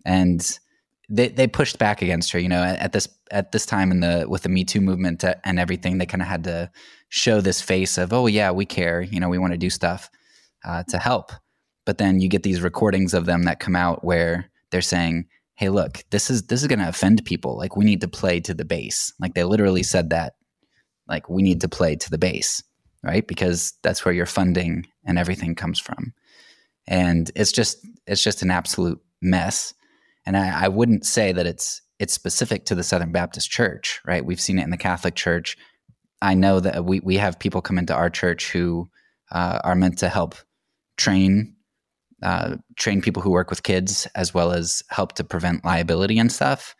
[0.07, 0.61] and
[1.09, 2.39] they they pushed back against her.
[2.39, 5.59] You know, at, this at this time in the with the Me Too movement and
[5.59, 6.71] everything, they kind of had to
[7.09, 9.03] show this face of, oh yeah, we care.
[9.03, 10.09] You know, we want to do stuff
[10.65, 11.33] uh, to help.
[11.85, 15.27] But then you get these recordings of them that come out where they're saying,
[15.61, 17.57] hey, look, this is this is going to offend people.
[17.57, 19.13] Like we need to play to the base.
[19.21, 20.33] Like they literally said that.
[21.07, 22.63] Like we need to play to the base
[23.03, 23.27] right?
[23.27, 26.13] Because that's where your funding and everything comes from.
[26.87, 29.75] And it's just it's just an absolute mess.
[30.27, 34.25] And I, I wouldn't say that it's it's specific to the Southern Baptist Church, right?
[34.25, 35.57] We've seen it in the Catholic Church.
[36.23, 38.89] I know that we we have people come into our church who
[39.31, 40.35] uh, are meant to help
[40.97, 41.55] train
[42.23, 46.31] uh, train people who work with kids as well as help to prevent liability and
[46.31, 46.75] stuff.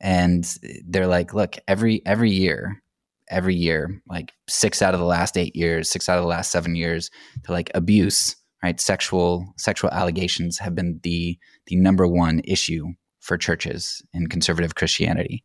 [0.00, 0.44] And
[0.86, 2.82] they're like, look, every every year
[3.30, 6.50] every year, like six out of the last eight years, six out of the last
[6.50, 7.10] seven years,
[7.44, 8.80] to like abuse, right?
[8.80, 12.88] Sexual sexual allegations have been the the number one issue
[13.20, 15.44] for churches in conservative Christianity.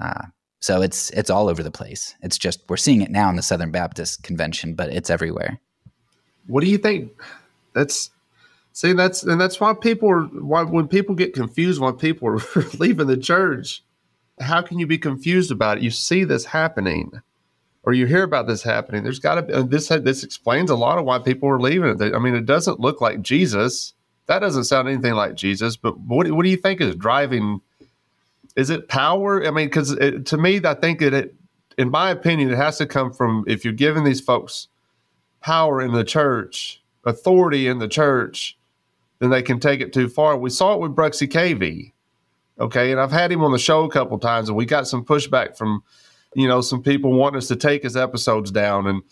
[0.00, 0.26] Uh,
[0.60, 2.14] so it's it's all over the place.
[2.22, 5.60] It's just we're seeing it now in the Southern Baptist Convention, but it's everywhere.
[6.46, 7.12] What do you think?
[7.74, 8.10] That's
[8.76, 12.40] see that's and that's why people are why when people get confused when people are
[12.78, 13.82] leaving the church
[14.40, 15.82] how can you be confused about it?
[15.82, 17.12] You see this happening,
[17.84, 19.02] or you hear about this happening.
[19.02, 19.88] There's got to be this.
[19.88, 22.14] This explains a lot of why people are leaving it.
[22.14, 23.94] I mean, it doesn't look like Jesus.
[24.26, 25.76] That doesn't sound anything like Jesus.
[25.76, 27.60] But what what do you think is driving?
[28.56, 29.46] Is it power?
[29.46, 31.34] I mean, because to me, I think that it,
[31.78, 34.68] in my opinion, it has to come from if you're giving these folks
[35.40, 38.55] power in the church, authority in the church,
[39.18, 40.36] then they can take it too far.
[40.36, 41.92] We saw it with Bruxy Cavey
[42.58, 42.90] Okay.
[42.90, 45.56] And I've had him on the show a couple times and we got some pushback
[45.56, 45.82] from,
[46.34, 48.86] you know, some people wanting us to take his episodes down.
[48.86, 49.02] And,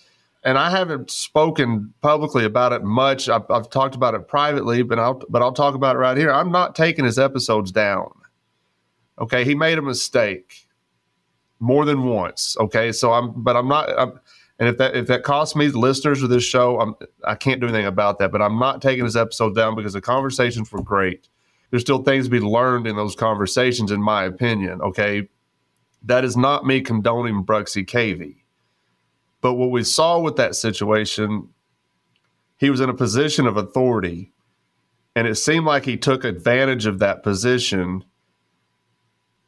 [0.44, 3.28] and I haven't spoken publicly about it much.
[3.28, 6.32] I've, I've talked about it privately, but I'll, but I'll talk about it right here.
[6.32, 8.10] I'm not taking his episodes down.
[9.18, 9.44] Okay.
[9.44, 10.66] He made a mistake
[11.60, 12.56] more than once.
[12.58, 12.92] Okay.
[12.92, 14.20] So I'm, but I'm not, I'm,
[14.58, 17.60] and if that if that costs me the listeners of this show, I'm I can't
[17.60, 18.30] do anything about that.
[18.32, 21.28] But I'm not taking this episode down because the conversations were great
[21.74, 24.80] there's still things to be learned in those conversations, in my opinion.
[24.80, 25.28] Okay.
[26.04, 28.44] That is not me condoning Bruxy Cavey.
[29.40, 31.48] But what we saw with that situation,
[32.58, 34.32] he was in a position of authority.
[35.16, 38.04] And it seemed like he took advantage of that position.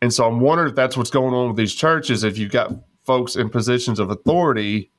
[0.02, 2.24] And so I'm wondering if that's what's going on with these churches.
[2.24, 2.72] If you've got
[3.04, 4.90] folks in positions of authority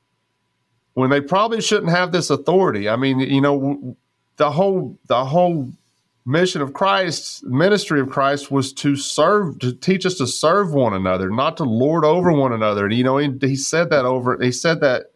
[0.98, 2.90] when they probably shouldn't have this authority.
[2.90, 3.96] I mean, you know,
[4.38, 5.70] the whole the whole
[6.26, 10.96] mission of Christ, ministry of Christ was to serve, to teach us to serve one
[10.96, 12.86] another, not to lord over one another.
[12.86, 15.12] And, you know, he, he said that over, he said that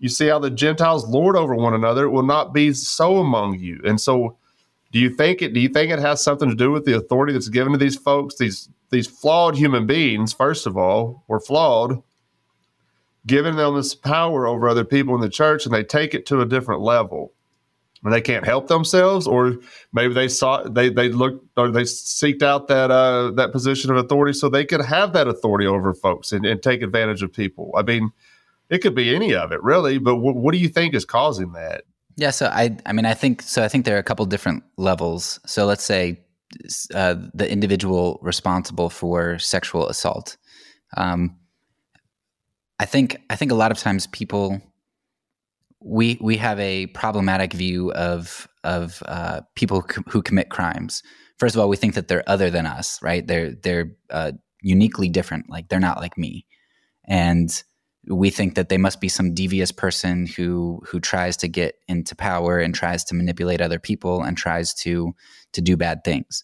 [0.00, 2.06] you see how the Gentiles lord over one another.
[2.06, 3.80] It will not be so among you.
[3.84, 4.36] And so,
[4.90, 5.54] do you think it?
[5.54, 7.96] Do you think it has something to do with the authority that's given to these
[7.96, 8.38] folks?
[8.38, 12.02] These these flawed human beings, first of all, were flawed,
[13.26, 16.40] giving them this power over other people in the church, and they take it to
[16.40, 17.32] a different level.
[18.04, 19.56] And they can't help themselves, or
[19.92, 23.96] maybe they saw they they looked or they seeked out that uh, that position of
[23.96, 27.72] authority so they could have that authority over folks and, and take advantage of people.
[27.76, 28.12] I mean,
[28.68, 29.98] it could be any of it, really.
[29.98, 31.84] But w- what do you think is causing that?
[32.16, 33.64] Yeah, so I, I mean, I think so.
[33.64, 35.40] I think there are a couple different levels.
[35.46, 36.20] So let's say
[36.94, 40.36] uh, the individual responsible for sexual assault.
[40.96, 41.36] Um,
[42.78, 44.60] I think, I think a lot of times people
[45.86, 51.02] we we have a problematic view of of uh, people who commit crimes.
[51.38, 53.26] First of all, we think that they're other than us, right?
[53.26, 55.48] They're they're uh, uniquely different.
[55.48, 56.46] Like they're not like me,
[57.06, 57.62] and
[58.08, 62.16] we think that they must be some devious person who who tries to get into
[62.16, 65.14] power and tries to manipulate other people and tries to
[65.52, 66.42] to do bad things.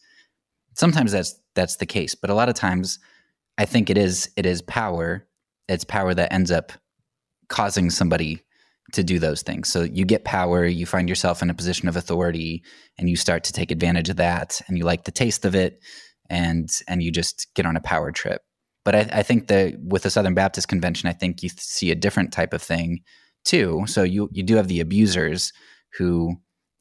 [0.75, 2.99] Sometimes that's that's the case, but a lot of times
[3.59, 5.27] I think it is it is power.
[5.72, 6.72] It's power that ends up
[7.48, 8.42] causing somebody
[8.92, 9.70] to do those things.
[9.72, 12.62] So you get power, you find yourself in a position of authority
[12.98, 15.80] and you start to take advantage of that and you like the taste of it
[16.28, 18.42] and and you just get on a power trip.
[18.85, 21.94] But I, I, think that with the Southern Baptist Convention, I think you see a
[21.96, 23.00] different type of thing
[23.44, 23.85] too.
[23.87, 25.52] So you you do have the abusers
[25.96, 26.37] who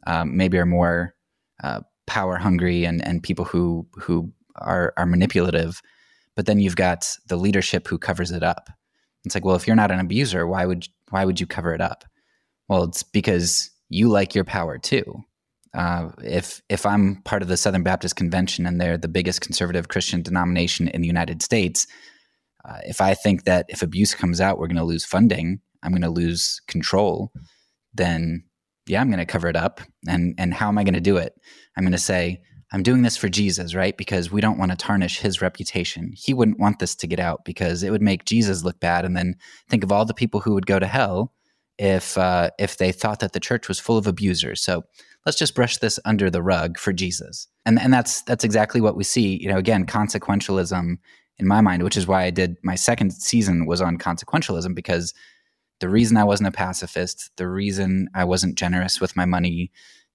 [0.07, 1.13] um, maybe are more
[1.63, 5.81] uh, power hungry and and people who who are are manipulative.
[6.35, 8.69] But then you've got the leadership who covers it up.
[9.25, 11.81] It's like, well, if you're not an abuser, why would why would you cover it
[11.81, 12.05] up?
[12.67, 15.23] Well, it's because you like your power too.
[15.73, 19.87] Uh, if if I'm part of the Southern Baptist Convention and they're the biggest conservative
[19.87, 21.87] Christian denomination in the United States,
[22.65, 25.91] uh, if I think that if abuse comes out, we're going to lose funding, I'm
[25.91, 27.31] going to lose control,
[27.93, 28.43] then
[28.87, 29.81] yeah, I'm going to cover it up.
[30.07, 31.33] And and how am I going to do it?
[31.77, 33.97] I'm going to say I'm doing this for Jesus, right?
[33.97, 36.13] Because we don't want to tarnish his reputation.
[36.15, 39.03] He wouldn't want this to get out because it would make Jesus look bad.
[39.03, 39.35] And then
[39.69, 41.33] think of all the people who would go to hell
[41.77, 44.61] if uh, if they thought that the church was full of abusers.
[44.61, 44.83] So
[45.25, 47.47] let's just brush this under the rug for Jesus.
[47.65, 49.37] And and that's that's exactly what we see.
[49.41, 50.97] You know, again, consequentialism
[51.39, 55.13] in my mind, which is why I did my second season was on consequentialism because
[55.79, 59.71] the reason I wasn't a pacifist, the reason I wasn't generous with my money,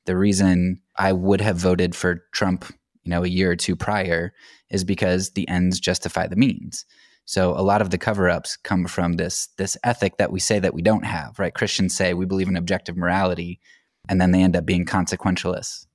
[0.06, 2.64] the reason I would have voted for Trump,
[3.04, 4.32] you know, a year or two prior
[4.70, 6.84] is because the ends justify the means.
[7.24, 10.74] So a lot of the cover-ups come from this this ethic that we say that
[10.74, 11.52] we don't have, right?
[11.52, 13.60] Christians say we believe in objective morality,
[14.08, 15.86] and then they end up being consequentialists.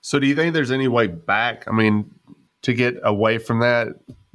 [0.00, 1.68] So, do you think there's any way back?
[1.68, 2.10] I mean,
[2.62, 3.88] to get away from that,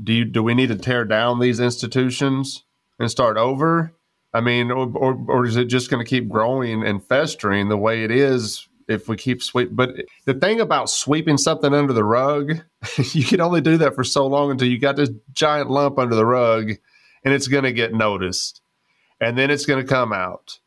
[0.04, 2.64] do you do we need to tear down these institutions
[3.00, 3.94] and start over?
[4.32, 7.78] I mean, or or, or is it just going to keep growing and festering the
[7.78, 9.70] way it is if we keep sweep?
[9.72, 12.62] But the thing about sweeping something under the rug,
[12.98, 16.16] you can only do that for so long until you got this giant lump under
[16.16, 16.72] the rug,
[17.24, 18.62] and it's going to get noticed,
[19.20, 20.60] and then it's going to come out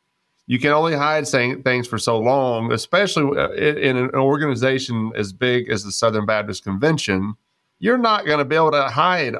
[0.46, 5.32] you can only hide saying things for so long, especially uh, in an organization as
[5.32, 7.34] big as the Southern Baptist Convention.
[7.80, 9.34] You're not going to be able to hide.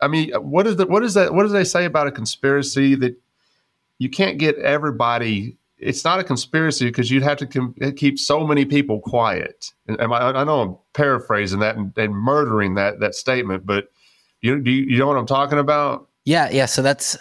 [0.00, 1.34] I mean, what is the, what is that?
[1.34, 3.16] What do they say about a conspiracy that
[3.98, 5.58] you can't get everybody?
[5.80, 9.72] It's not a conspiracy because you'd have to com- keep so many people quiet.
[9.88, 13.88] And I, I know I'm paraphrasing that and, and, murdering that that statement, but
[14.42, 16.08] you, you, you know what I'm talking about?
[16.24, 16.66] Yeah, yeah.
[16.66, 17.16] So that's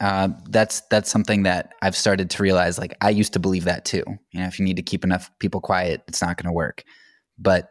[0.00, 2.78] uh, that's that's something that I've started to realize.
[2.78, 4.04] Like I used to believe that too.
[4.32, 6.84] You know, if you need to keep enough people quiet, it's not going to work.
[7.38, 7.70] But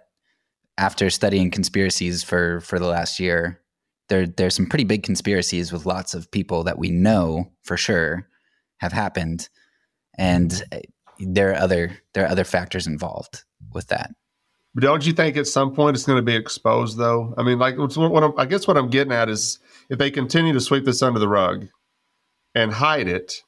[0.78, 3.62] after studying conspiracies for for the last year,
[4.10, 8.28] there there's some pretty big conspiracies with lots of people that we know for sure
[8.78, 9.50] have happened,
[10.18, 10.80] and uh,
[11.20, 14.12] there are other there are other factors involved with that.
[14.76, 17.36] But don't you think at some point it's going to be exposed, though?
[17.38, 20.54] I mean, like what, what I guess what I'm getting at is if they continue
[20.54, 21.68] to sweep this under the rug,
[22.56, 23.42] and hide it,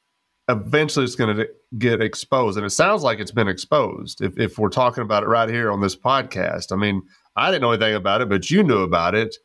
[0.48, 1.48] eventually it's going to
[1.78, 2.56] get exposed.
[2.56, 5.70] And it sounds like it's been exposed if, if we're talking about it right here
[5.70, 6.72] on this podcast.
[6.72, 7.02] I mean,
[7.36, 9.36] I didn't know anything about it, but you knew about it.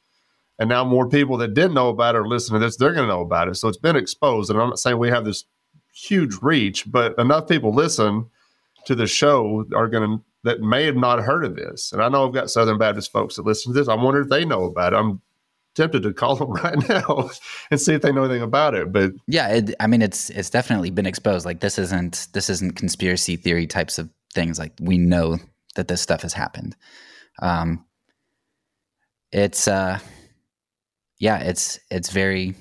[0.59, 3.07] And now more people that didn't know about it or listen to this, they're going
[3.07, 3.55] to know about it.
[3.55, 4.51] So it's been exposed.
[4.51, 5.45] And I'm not saying we have this
[5.93, 8.25] huge reach, but enough people listen
[8.85, 11.91] to the show are going to that may have not heard of this.
[11.91, 13.87] And I know I've got Southern Baptist folks that listen to this.
[13.87, 14.95] I wonder if they know about it.
[14.95, 15.21] I'm
[15.75, 17.29] tempted to call them right now
[17.69, 18.91] and see if they know anything about it.
[18.91, 21.45] But yeah, it, I mean, it's it's definitely been exposed.
[21.45, 24.57] Like this isn't this isn't conspiracy theory types of things.
[24.57, 25.37] Like we know
[25.75, 26.75] that this stuff has happened.
[27.41, 27.85] Um,
[29.31, 29.99] it's uh,
[31.19, 32.55] yeah, it's it's very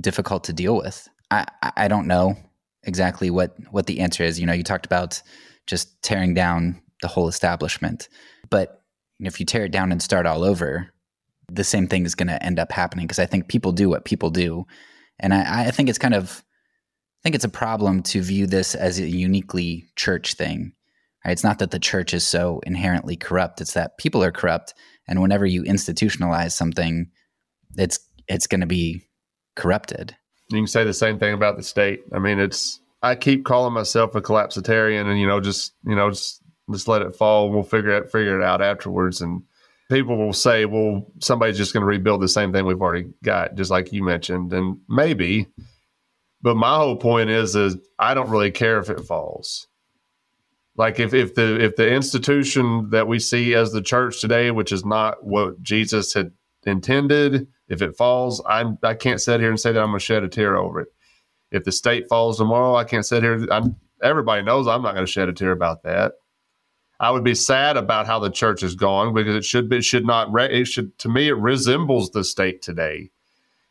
[0.00, 1.08] difficult to deal with.
[1.30, 2.36] I I don't know
[2.84, 4.38] exactly what what the answer is.
[4.38, 5.22] You know, you talked about
[5.66, 8.08] just tearing down the whole establishment,
[8.50, 8.82] but
[9.20, 10.92] if you tear it down and start all over,
[11.50, 14.04] the same thing is going to end up happening because I think people do what
[14.04, 14.66] people do,
[15.20, 16.44] and I, I think it's kind of
[17.20, 20.72] I think it's a problem to view this as a uniquely church thing.
[21.24, 21.32] Right?
[21.32, 24.74] It's not that the church is so inherently corrupt; it's that people are corrupt,
[25.06, 27.10] and whenever you institutionalize something,
[27.76, 29.02] it's it's going to be
[29.54, 30.16] corrupted.
[30.52, 32.02] You can say the same thing about the state.
[32.12, 36.10] I mean, it's I keep calling myself a collapsitarian, and you know, just you know,
[36.10, 37.50] just just let it fall.
[37.50, 39.20] We'll figure it figure it out afterwards.
[39.20, 39.42] And
[39.90, 43.54] people will say, "Well, somebody's just going to rebuild the same thing we've already got,"
[43.54, 45.48] just like you mentioned, and maybe.
[46.42, 49.68] But my whole point is, is I don't really care if it falls.
[50.76, 54.72] Like if, if the if the institution that we see as the church today, which
[54.72, 56.32] is not what Jesus had
[56.64, 60.04] intended, if it falls, I I can't sit here and say that I'm going to
[60.04, 60.88] shed a tear over it.
[61.50, 63.46] If the state falls tomorrow, I can't sit here.
[63.50, 66.14] I'm, everybody knows I'm not going to shed a tear about that.
[66.98, 69.84] I would be sad about how the church is going because it should be, it
[69.84, 73.10] should not, it should, to me, it resembles the state today.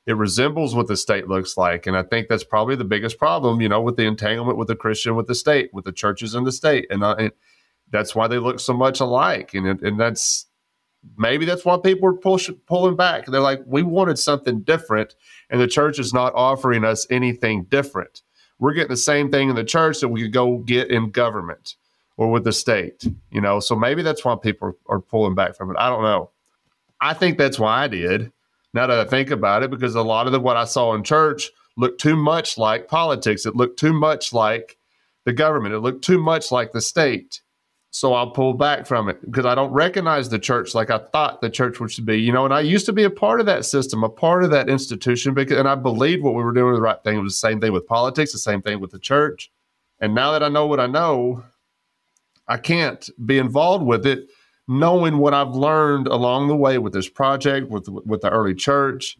[0.05, 1.87] It resembles what the state looks like.
[1.87, 4.75] And I think that's probably the biggest problem, you know, with the entanglement with the
[4.75, 6.87] Christian, with the state, with the churches and the state.
[6.89, 7.31] And, uh, and
[7.89, 9.53] that's why they look so much alike.
[9.53, 10.47] And, and that's,
[11.17, 13.25] maybe that's why people are push, pulling back.
[13.25, 15.15] They're like, we wanted something different,
[15.49, 18.21] and the church is not offering us anything different.
[18.59, 21.75] We're getting the same thing in the church that we could go get in government
[22.17, 23.59] or with the state, you know.
[23.59, 25.77] So maybe that's why people are, are pulling back from it.
[25.79, 26.29] I don't know.
[26.99, 28.31] I think that's why I did.
[28.73, 31.03] Now that I think about it, because a lot of the, what I saw in
[31.03, 33.45] church looked too much like politics.
[33.45, 34.77] It looked too much like
[35.25, 35.73] the government.
[35.73, 37.41] It looked too much like the state.
[37.93, 41.41] So I'll pull back from it because I don't recognize the church like I thought
[41.41, 42.21] the church should be.
[42.21, 44.51] You know, and I used to be a part of that system, a part of
[44.51, 47.17] that institution, because and I believed what we were doing was the right thing.
[47.17, 49.51] It was the same thing with politics, the same thing with the church.
[49.99, 51.43] And now that I know what I know,
[52.47, 54.29] I can't be involved with it,
[54.69, 59.17] knowing what I've learned along the way with this project, with with the early church,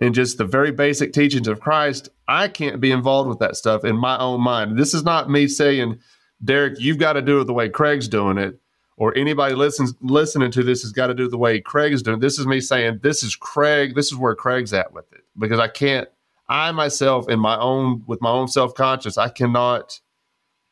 [0.00, 2.10] and just the very basic teachings of Christ.
[2.28, 4.78] I can't be involved with that stuff in my own mind.
[4.78, 5.98] This is not me saying,
[6.44, 8.58] Derek, you've got to do it the way Craig's doing it,
[8.96, 12.02] or anybody listens listening to this has got to do it the way Craig is
[12.02, 12.18] doing.
[12.18, 12.20] It.
[12.20, 13.94] This is me saying, this is Craig.
[13.94, 16.08] This is where Craig's at with it because I can't.
[16.48, 20.00] I myself, in my own with my own self conscious, I cannot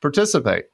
[0.00, 0.66] participate.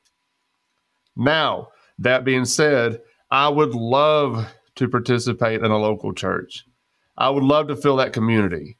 [1.16, 3.00] Now, that being said,
[3.30, 6.64] I would love to participate in a local church.
[7.16, 8.78] I would love to feel that community,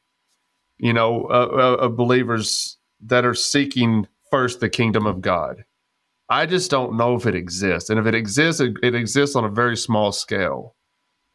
[0.77, 5.63] you know, uh, uh, of believers that are seeking first the kingdom of God.
[6.31, 7.89] I just don't know if it exists.
[7.89, 10.75] And if it exists, it, it exists on a very small scale.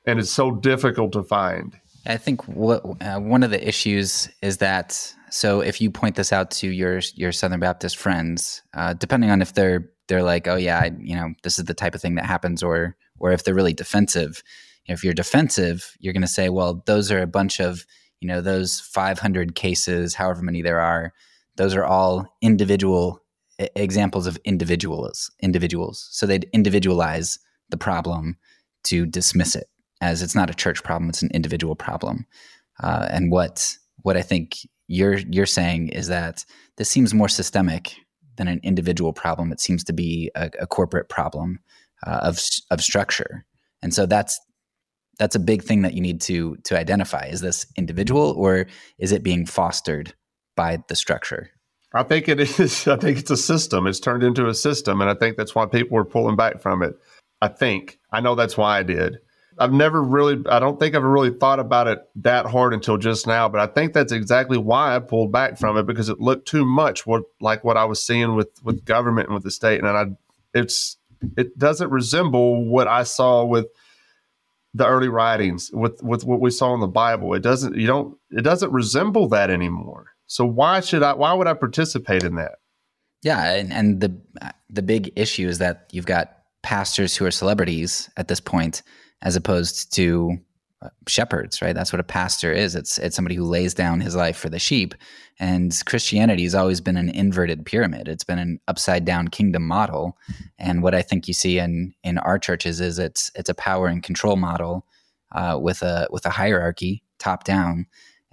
[0.06, 1.78] And it's so difficult to find.
[2.06, 6.32] I think what uh, one of the issues is that so if you point this
[6.32, 10.56] out to your your Southern Baptist friends, uh, depending on if they're they're like, oh
[10.56, 13.44] yeah, I, you know, this is the type of thing that happens, or or if
[13.44, 14.42] they're really defensive.
[14.86, 17.84] If you're defensive, you're going to say, well, those are a bunch of,
[18.20, 21.12] you know, those 500 cases, however many there are,
[21.56, 23.20] those are all individual
[23.58, 25.30] examples of individuals.
[25.40, 27.38] Individuals, so they'd individualize
[27.70, 28.36] the problem
[28.84, 29.66] to dismiss it
[30.00, 32.26] as it's not a church problem; it's an individual problem.
[32.82, 34.56] Uh, and what what I think
[34.88, 36.44] you're you're saying is that
[36.76, 37.94] this seems more systemic
[38.36, 39.52] than an individual problem.
[39.52, 41.58] It seems to be a, a corporate problem
[42.06, 42.40] uh, of
[42.70, 43.44] of structure,
[43.82, 44.38] and so that's
[45.18, 47.26] that's a big thing that you need to to identify.
[47.26, 48.66] Is this individual or
[48.98, 50.14] is it being fostered
[50.56, 51.50] by the structure?
[51.96, 52.86] I think it is.
[52.88, 53.86] I think it's a system.
[53.86, 56.82] It's turned into a system, and I think that's why people are pulling back from
[56.82, 56.94] it.
[57.40, 59.18] I think I know that's why I did.
[59.58, 63.26] I've never really, I don't think I've really thought about it that hard until just
[63.26, 66.46] now, but I think that's exactly why I pulled back from it because it looked
[66.46, 69.82] too much what like what I was seeing with with government and with the state,
[69.82, 70.04] and I
[70.52, 70.98] it's
[71.36, 73.66] it doesn't resemble what I saw with
[74.74, 77.32] the early writings with with what we saw in the Bible.
[77.32, 80.15] It doesn't you don't it doesn't resemble that anymore.
[80.26, 82.56] So why should I why would I participate in that?
[83.22, 84.16] Yeah, and, and the
[84.70, 88.82] the big issue is that you've got pastors who are celebrities at this point
[89.22, 90.36] as opposed to
[90.82, 91.74] uh, shepherds, right?
[91.74, 92.74] That's what a pastor is.
[92.74, 94.94] It's it's somebody who lays down his life for the sheep.
[95.38, 98.08] And Christianity has always been an inverted pyramid.
[98.08, 100.16] It's been an upside down kingdom model.
[100.58, 103.86] And what I think you see in in our churches is it's it's a power
[103.86, 104.86] and control model
[105.32, 107.86] uh, with a with a hierarchy top down,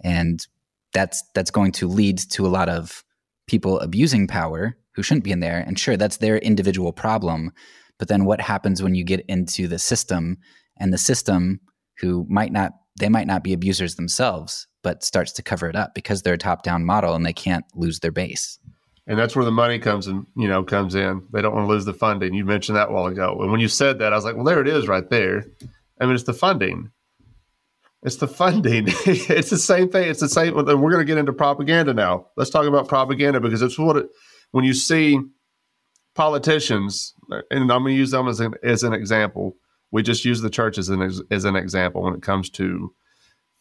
[0.03, 0.45] and
[0.93, 3.03] that's that's going to lead to a lot of
[3.47, 5.59] people abusing power who shouldn't be in there.
[5.59, 7.51] And sure, that's their individual problem.
[7.97, 10.37] But then what happens when you get into the system
[10.77, 11.59] and the system
[11.99, 15.95] who might not they might not be abusers themselves, but starts to cover it up
[15.95, 18.59] because they're a top-down model and they can't lose their base.
[19.07, 21.23] And that's where the money comes in, you know, comes in.
[21.33, 22.33] They don't want to lose the funding.
[22.33, 23.37] You mentioned that while ago.
[23.41, 25.43] And when you said that, I was like, well, there it is right there.
[25.99, 26.91] I mean, it's the funding.
[28.03, 28.85] It's the funding.
[29.05, 30.09] it's the same thing.
[30.09, 30.53] It's the same.
[30.55, 32.27] We're going to get into propaganda now.
[32.35, 34.07] Let's talk about propaganda because it's what it,
[34.51, 35.19] when you see
[36.15, 37.13] politicians,
[37.49, 39.55] and I'm going to use them as an, as an example.
[39.91, 42.93] We just use the church as an as an example when it comes to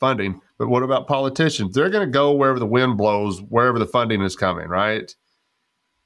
[0.01, 0.40] funding.
[0.59, 1.74] But what about politicians?
[1.74, 5.14] They're going to go wherever the wind blows, wherever the funding is coming, right?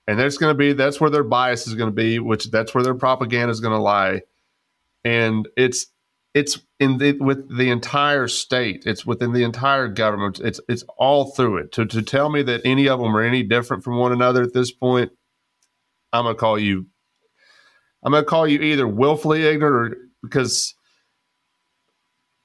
[0.06, 2.74] And there's going to be that's where their bias is going to be, which that's
[2.74, 4.22] where their propaganda is going to lie.
[5.04, 5.86] And it's
[6.36, 8.82] it's in the with the entire state.
[8.84, 10.38] It's within the entire government.
[10.38, 11.72] It's it's all through it.
[11.72, 14.52] To to tell me that any of them are any different from one another at
[14.52, 15.10] this point,
[16.12, 16.88] I'm gonna call you.
[18.02, 20.74] I'm gonna call you either willfully ignorant or because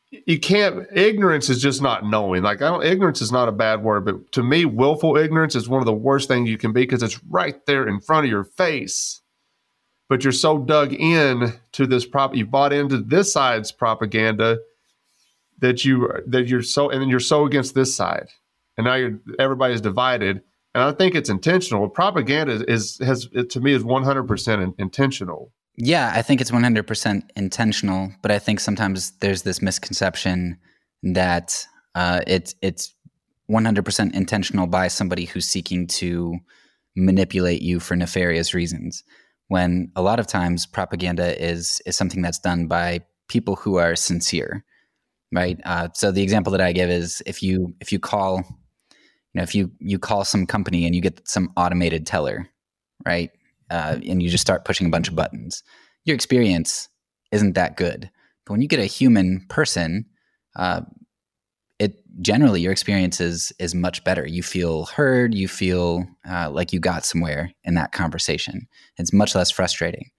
[0.09, 0.87] you can't.
[0.93, 2.43] Ignorance is just not knowing.
[2.43, 2.85] Like I don't.
[2.85, 5.93] Ignorance is not a bad word, but to me, willful ignorance is one of the
[5.93, 9.20] worst things you can be because it's right there in front of your face
[10.11, 14.59] but you're so dug in to this prop you bought into this side's propaganda
[15.59, 18.27] that you that you're so and then you're so against this side.
[18.75, 20.41] And now you're everybody's divided.
[20.75, 21.87] And i think it's intentional.
[21.87, 25.53] Propaganda is, has to me is 100% intentional.
[25.77, 30.57] Yeah i think it's 100% intentional but i think sometimes there's this misconception
[31.03, 32.93] that uh, it's it's
[33.49, 36.37] 100% intentional by somebody who's seeking to
[36.97, 39.05] manipulate you for nefarious reasons
[39.51, 43.97] when a lot of times propaganda is is something that's done by people who are
[43.97, 44.63] sincere
[45.33, 45.59] right?
[45.65, 49.43] Uh, so the example that i give is if you if you call you know
[49.43, 52.47] if you you call some company and you get some automated teller
[53.05, 53.31] right?
[53.69, 55.63] Uh, and you just start pushing a bunch of buttons
[56.05, 56.87] your experience
[57.31, 58.09] isn't that good.
[58.45, 60.05] But when you get a human person
[60.55, 60.81] uh,
[61.81, 64.27] it generally your experience is is much better.
[64.27, 65.33] You feel heard.
[65.33, 68.67] You feel uh, like you got somewhere in that conversation.
[68.97, 70.11] It's much less frustrating.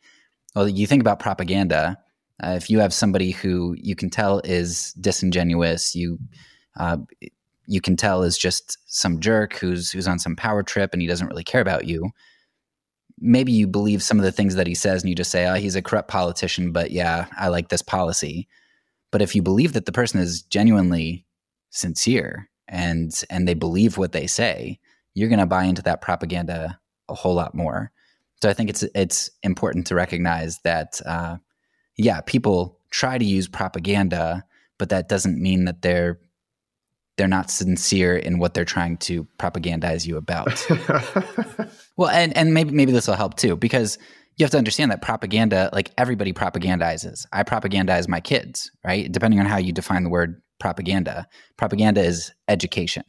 [0.57, 1.97] Well, you think about propaganda.
[2.43, 6.19] Uh, if you have somebody who you can tell is disingenuous, you
[6.81, 6.97] uh,
[7.69, 11.07] you can tell is just some jerk who's who's on some power trip and he
[11.07, 12.11] doesn't really care about you.
[13.21, 15.55] Maybe you believe some of the things that he says and you just say, "Oh,
[15.55, 18.49] he's a corrupt politician," but yeah, I like this policy.
[19.13, 21.25] But if you believe that the person is genuinely
[21.73, 24.79] sincere and and they believe what they say,
[25.15, 27.91] you're going to buy into that propaganda a whole lot more.
[28.41, 31.37] So I think it's it's important to recognize that uh,
[31.97, 34.45] yeah, people try to use propaganda,
[34.79, 36.21] but that doesn't mean that they're
[37.17, 40.67] they're not sincere in what they're trying to propagandize you about.
[41.97, 43.99] well, and and maybe maybe this will help too because
[44.37, 47.27] you have to understand that propaganda, like everybody propagandizes.
[47.33, 49.11] I propagandize my kids, right?
[49.11, 51.27] Depending on how you define the word propaganda.
[51.57, 53.03] Propaganda is education.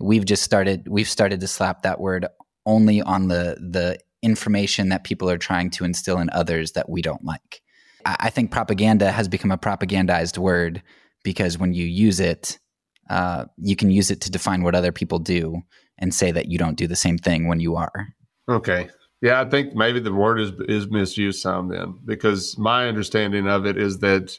[0.00, 2.26] We've just started we've started to slap that word
[2.66, 7.00] only on the the information that people are trying to instill in others that we
[7.00, 7.62] don't like.
[8.04, 10.82] I, I think propaganda has become a propagandized word
[11.22, 12.58] because when you use it,
[13.08, 15.62] uh, you can use it to define what other people do
[15.98, 18.08] and say that you don't do the same thing when you are.
[18.48, 18.90] Okay.
[19.22, 23.64] Yeah, I think maybe the word is is misused some then because my understanding of
[23.64, 24.38] it is that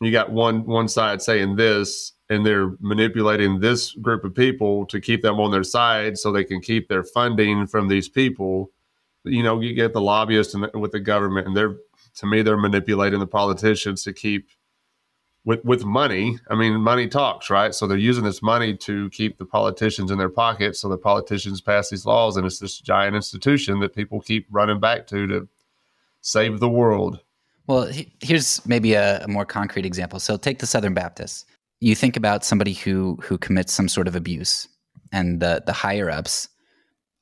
[0.00, 5.00] you got one one side saying this and they're manipulating this group of people to
[5.00, 8.70] keep them on their side so they can keep their funding from these people.
[9.24, 11.76] You know you get the lobbyists and with the government and they're
[12.16, 14.48] to me they're manipulating the politicians to keep
[15.44, 16.38] with with money.
[16.50, 17.74] I mean money talks right?
[17.74, 21.62] So they're using this money to keep the politicians in their pockets so the politicians
[21.62, 25.48] pass these laws and it's this giant institution that people keep running back to to
[26.20, 27.20] save the world
[27.66, 27.90] well,
[28.20, 30.20] here's maybe a, a, more concrete example.
[30.20, 31.44] So take the Southern Baptists.
[31.80, 34.68] You think about somebody who who commits some sort of abuse,
[35.12, 36.48] and the the higher ups.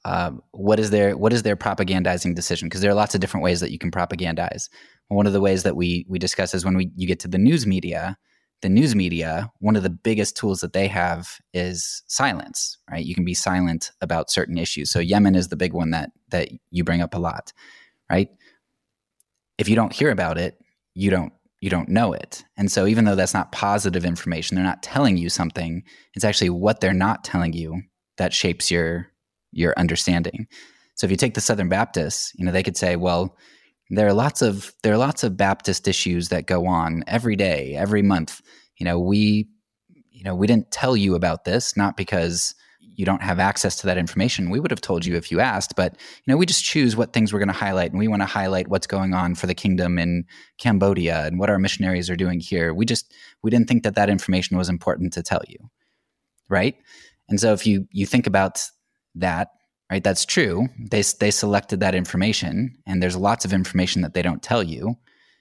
[0.05, 2.69] Uh, what is their what is their propagandizing decision?
[2.69, 4.69] Because there are lots of different ways that you can propagandize.
[5.09, 7.39] One of the ways that we we discuss is when we you get to the
[7.39, 8.17] news media.
[8.63, 12.79] The news media, one of the biggest tools that they have is silence.
[12.91, 14.91] Right, you can be silent about certain issues.
[14.91, 17.53] So Yemen is the big one that that you bring up a lot.
[18.11, 18.29] Right,
[19.59, 20.59] if you don't hear about it,
[20.95, 22.45] you don't you don't know it.
[22.59, 25.83] And so even though that's not positive information, they're not telling you something,
[26.15, 27.81] it's actually what they're not telling you
[28.19, 29.09] that shapes your
[29.53, 30.47] your understanding.
[30.97, 33.37] So if you take the Southern Baptists, you know, they could say, well,
[33.91, 37.75] there are lots of there are lots of Baptist issues that go on every day,
[37.75, 38.41] every month.
[38.79, 39.49] You know, we
[40.11, 42.55] you know, we didn't tell you about this not because
[42.97, 44.51] you don't have access to that information.
[44.51, 47.13] We would have told you if you asked, but you know, we just choose what
[47.13, 49.55] things we're going to highlight, and we want to highlight what's going on for the
[49.55, 50.25] kingdom in
[50.59, 52.75] Cambodia and what our missionaries are doing here.
[52.75, 55.59] We just we didn't think that that information was important to tell you,
[56.49, 56.77] right?
[57.29, 58.69] And so if you you think about
[59.17, 59.49] that,
[59.91, 60.69] right, that's true.
[60.79, 64.97] They they selected that information, and there's lots of information that they don't tell you.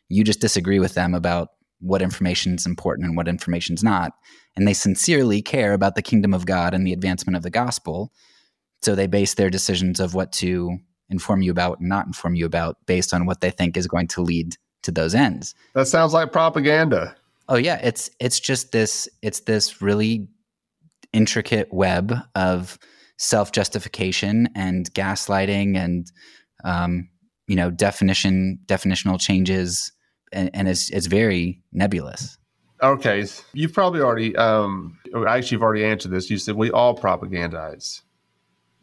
[0.09, 1.49] You just disagree with them about
[1.83, 4.13] what information is important and what information is not.
[4.55, 8.11] And they sincerely care about the kingdom of God and the advancement of the gospel.
[8.81, 10.77] So they base their decisions of what to
[11.09, 14.07] inform you about and not inform you about based on what they think is going
[14.09, 15.53] to lead to those ends.
[15.75, 17.15] That sounds like propaganda.
[17.49, 20.27] Oh yeah, it's it's just this it's this really
[21.11, 22.79] intricate web of
[23.17, 26.11] self-justification and gaslighting and
[26.63, 27.09] um,
[27.47, 29.91] you know definition definitional changes
[30.33, 32.37] and, and it's it's very nebulous.
[32.81, 36.29] Okay, you've probably already um, actually you've already answered this.
[36.29, 38.01] You said we all propagandize.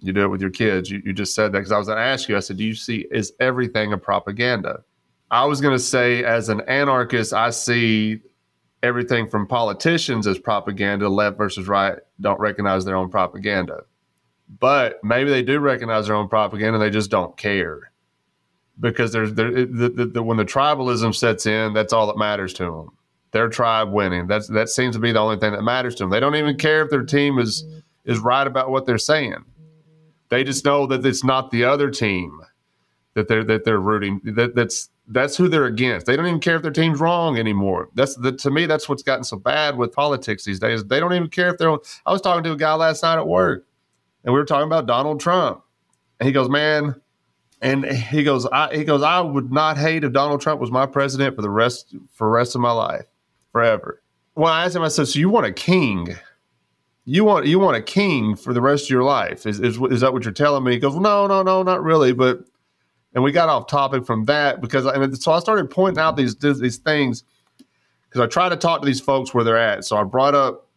[0.01, 0.91] You do it with your kids.
[0.91, 2.37] You, you just said that because I was going to ask you.
[2.37, 4.83] I said, do you see is everything a propaganda?
[5.31, 8.21] I was going to say, as an anarchist, I see
[8.83, 11.09] everything from politicians as propaganda.
[11.09, 13.83] Left versus right don't recognize their own propaganda,
[14.59, 16.77] but maybe they do recognize their own propaganda.
[16.77, 17.90] And they just don't care
[18.81, 22.53] because there's there, the, the, the, when the tribalism sets in, that's all that matters
[22.55, 22.91] to them.
[23.33, 24.27] Their tribe winning.
[24.27, 26.11] That's that seems to be the only thing that matters to them.
[26.11, 27.65] They don't even care if their team is
[28.05, 29.45] is right about what they're saying.
[30.31, 32.41] They just know that it's not the other team
[33.15, 34.21] that they're that they're rooting.
[34.25, 36.07] That that's that's who they're against.
[36.07, 37.89] They don't even care if their team's wrong anymore.
[37.95, 40.85] That's the, to me that's what's gotten so bad with politics these days.
[40.85, 41.77] They don't even care if they're.
[42.07, 43.67] I was talking to a guy last night at work,
[44.25, 45.63] and we were talking about Donald Trump,
[46.19, 46.95] and he goes, "Man,
[47.61, 50.87] and he goes, I, he goes, I would not hate if Donald Trump was my
[50.87, 53.07] president for the rest for the rest of my life,
[53.53, 54.03] forever.
[54.35, 56.17] Well, I asked him, I said, so you want a king?
[57.05, 59.47] You want you want a king for the rest of your life?
[59.47, 60.73] Is is, is that what you're telling me?
[60.73, 62.13] He goes, no, no, no, not really.
[62.13, 62.45] But
[63.15, 66.37] and we got off topic from that because and so I started pointing out these
[66.37, 67.25] these things
[68.09, 69.85] because I try to talk to these folks where they're at.
[69.85, 70.69] So I brought up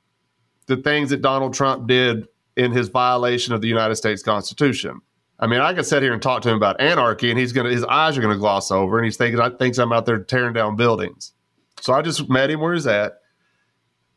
[0.66, 2.28] the things that Donald Trump did
[2.58, 5.02] in his violation of the United States Constitution
[5.44, 7.70] I mean, I could sit here and talk to him about anarchy, and he's gonna
[7.70, 10.54] his eyes are gonna gloss over, and he's thinking I thinks I'm out there tearing
[10.54, 11.34] down buildings.
[11.82, 13.20] So I just met him where he's at,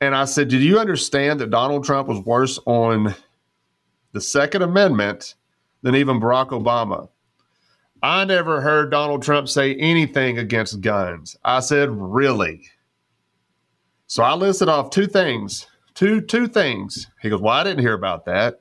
[0.00, 3.12] and I said, "Did you understand that Donald Trump was worse on
[4.12, 5.34] the Second Amendment
[5.82, 7.08] than even Barack Obama?"
[8.04, 11.36] I never heard Donald Trump say anything against guns.
[11.44, 12.68] I said, "Really?"
[14.06, 17.08] So I listed off two things, two two things.
[17.20, 18.60] He goes, "Well, I didn't hear about that.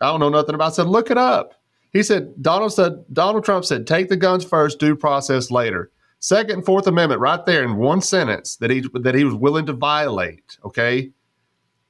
[0.00, 0.72] I don't know nothing about." It.
[0.72, 1.54] I said, "Look it up."
[1.92, 5.90] He said Donald said Donald Trump said take the guns first, due process later.
[6.20, 9.66] Second and Fourth Amendment, right there in one sentence that he that he was willing
[9.66, 10.58] to violate.
[10.64, 11.10] Okay,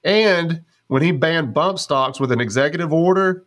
[0.05, 3.45] and when he banned bump stocks with an executive order,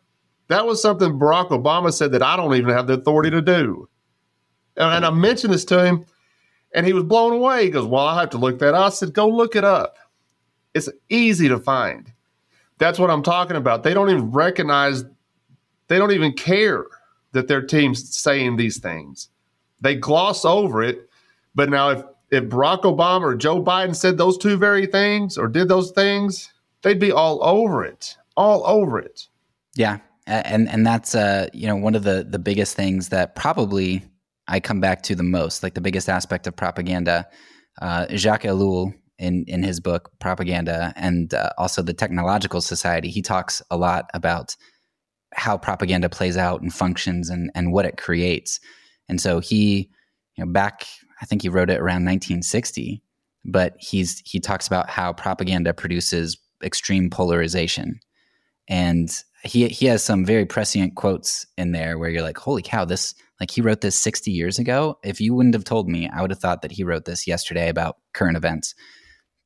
[0.49, 3.87] that was something Barack Obama said that I don't even have the authority to do.
[4.75, 6.05] And I mentioned this to him,
[6.73, 7.65] and he was blown away.
[7.65, 8.85] He goes, "Well, I have to look that." Up.
[8.85, 9.97] I said, "Go look it up.
[10.73, 12.11] It's easy to find."
[12.77, 13.83] That's what I'm talking about.
[13.83, 15.05] They don't even recognize
[15.87, 16.85] they don't even care
[17.33, 19.29] that their team's saying these things.
[19.81, 21.09] They gloss over it.
[21.55, 25.47] But now, if, if Barack Obama or Joe Biden said those two very things or
[25.47, 29.27] did those things, they'd be all over it, all over it.
[29.75, 34.03] Yeah, and and that's uh you know one of the the biggest things that probably
[34.47, 37.27] I come back to the most, like the biggest aspect of propaganda.
[37.81, 43.21] Uh, Jacques Ellul in in his book Propaganda and uh, also the Technological Society, he
[43.21, 44.55] talks a lot about
[45.35, 48.59] how propaganda plays out and functions and and what it creates.
[49.09, 49.89] And so he,
[50.35, 50.85] you know, back
[51.21, 53.01] I think he wrote it around 1960,
[53.45, 57.99] but he's he talks about how propaganda produces extreme polarization.
[58.67, 59.09] And
[59.43, 63.13] he he has some very prescient quotes in there where you're like, "Holy cow, this
[63.39, 64.97] like he wrote this 60 years ago.
[65.03, 67.69] If you wouldn't have told me, I would have thought that he wrote this yesterday
[67.69, 68.73] about current events."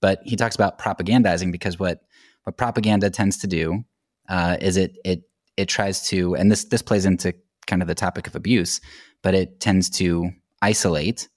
[0.02, 2.02] But he talks about propagandizing because what
[2.44, 3.84] what propaganda tends to do
[4.30, 5.24] uh, is it it
[5.58, 7.34] it tries to, and this this plays into
[7.66, 8.80] kind of the topic of abuse,
[9.22, 10.32] but it tends to
[10.62, 11.28] isolate.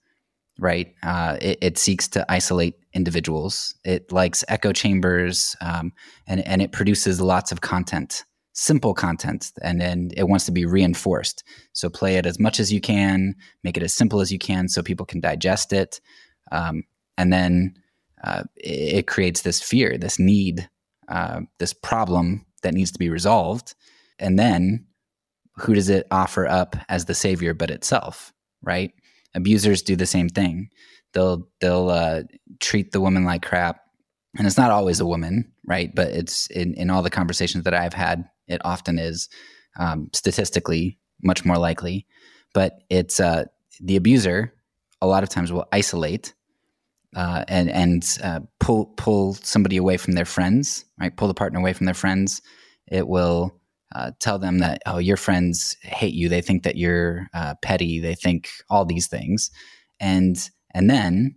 [0.59, 3.75] Right, uh, it, it, seeks to isolate individuals.
[3.83, 5.93] It likes echo chambers, um,
[6.27, 10.67] and and it produces lots of content, simple content, and then it wants to be
[10.67, 11.45] reinforced.
[11.73, 14.69] So play it as much as you can, make it as simple as you can,
[14.69, 15.99] so people can digest it,
[16.53, 16.83] um,
[17.17, 17.75] and then
[18.23, 20.69] uh, it, it, creates this fear, this need,
[21.09, 23.75] uh, this problem that needs to be resolved,
[24.21, 24.87] and then
[25.57, 28.93] who does it offer up as the savior but itself right
[29.35, 30.69] abusers do the same thing
[31.13, 32.23] they'll they'll uh,
[32.61, 33.81] treat the woman like crap
[34.39, 35.93] and it's not always a woman, right?
[35.95, 39.29] But it's in, in all the conversations that I've had, it often is
[39.79, 42.07] um, statistically much more likely.
[42.55, 43.45] But it's uh,
[43.81, 44.55] the abuser
[45.03, 46.35] a lot of times will isolate
[47.17, 51.17] uh, and and uh, pull pull somebody away from their friends, right?
[51.17, 52.41] Pull the partner away from their friends.
[52.87, 53.60] It will
[53.95, 56.29] uh, tell them that oh, your friends hate you.
[56.29, 58.01] They think that you're uh, petty.
[58.01, 59.51] They think all these things,
[59.99, 61.37] and and then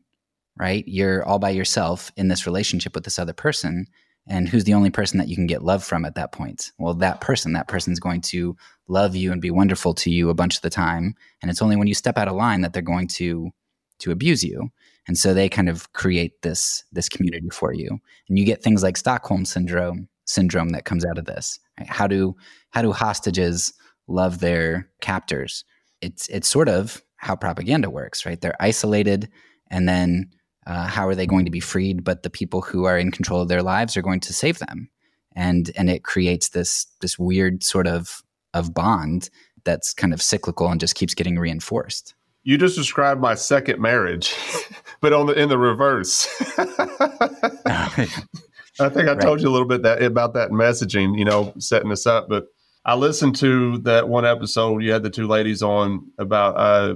[0.57, 3.87] right, you're all by yourself in this relationship with this other person.
[4.25, 6.71] And who's the only person that you can get love from at that point?
[6.77, 7.53] Well, that person.
[7.53, 8.55] That person's going to
[8.87, 11.15] love you and be wonderful to you a bunch of the time.
[11.41, 13.51] And it's only when you step out of line that they're going to
[13.99, 14.69] to abuse you
[15.07, 18.83] and so they kind of create this this community for you and you get things
[18.83, 21.89] like stockholm syndrome syndrome that comes out of this right?
[21.89, 22.35] how do
[22.71, 23.73] how do hostages
[24.07, 25.63] love their captors?
[26.01, 28.39] It's it's sort of how propaganda works right?
[28.39, 29.29] They're isolated
[29.69, 30.29] and then
[30.65, 32.03] uh, how are they going to be freed?
[32.03, 34.89] But the people who are in control of their lives are going to save them.
[35.35, 38.21] And and it creates this this weird sort of
[38.53, 39.29] of bond
[39.63, 42.13] that's kind of cyclical and just keeps getting reinforced.
[42.43, 44.35] You just described my second marriage,
[45.01, 46.27] but on the in the reverse.
[48.79, 49.21] I think I right.
[49.21, 52.27] told you a little bit that about that messaging, you know, setting this up.
[52.27, 52.47] But
[52.85, 56.95] I listened to that one episode you had the two ladies on about uh,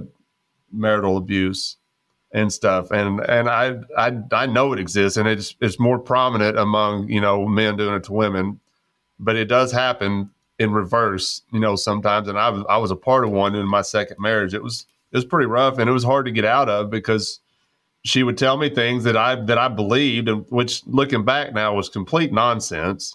[0.72, 1.76] marital abuse
[2.32, 6.58] and stuff, and and I I I know it exists, and it's it's more prominent
[6.58, 8.60] among you know men doing it to women,
[9.18, 12.28] but it does happen in reverse, you know, sometimes.
[12.28, 14.54] And I was I was a part of one in my second marriage.
[14.54, 17.40] It was it was pretty rough and it was hard to get out of because
[18.08, 21.74] she would tell me things that I that I believed and which looking back now
[21.74, 23.14] was complete nonsense.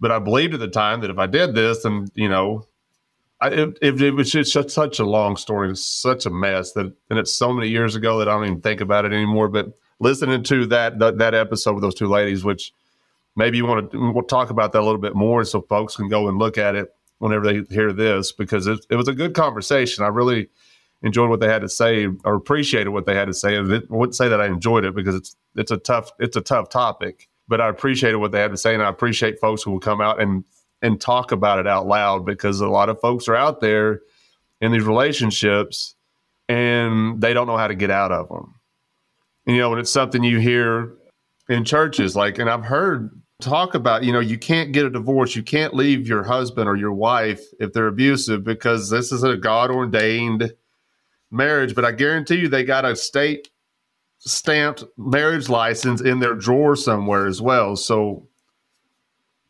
[0.00, 2.66] But I believed at the time that if I did this, and you know,
[3.40, 6.92] I, it, it, it was just such, such a long story, such a mess that,
[7.10, 9.48] and it's so many years ago that I don't even think about it anymore.
[9.48, 12.72] But listening to that that, that episode with those two ladies, which
[13.36, 16.08] maybe you want to we'll talk about that a little bit more, so folks can
[16.08, 19.34] go and look at it whenever they hear this, because it, it was a good
[19.34, 20.04] conversation.
[20.04, 20.48] I really
[21.02, 23.56] enjoyed what they had to say or appreciated what they had to say.
[23.56, 26.68] I wouldn't say that I enjoyed it because it's it's a tough it's a tough
[26.68, 29.80] topic, but I appreciated what they had to say, and I appreciate folks who will
[29.80, 30.44] come out and
[30.82, 34.00] and talk about it out loud because a lot of folks are out there
[34.60, 35.94] in these relationships
[36.48, 38.54] and they don't know how to get out of them.
[39.46, 40.94] And, you know, and it's something you hear
[41.48, 45.36] in churches, like, and I've heard talk about, you know, you can't get a divorce,
[45.36, 49.36] you can't leave your husband or your wife if they're abusive because this is a
[49.36, 50.52] God ordained
[51.30, 53.48] marriage, but I guarantee you they got a state
[54.18, 57.76] stamped marriage license in their drawer somewhere as well.
[57.76, 58.28] So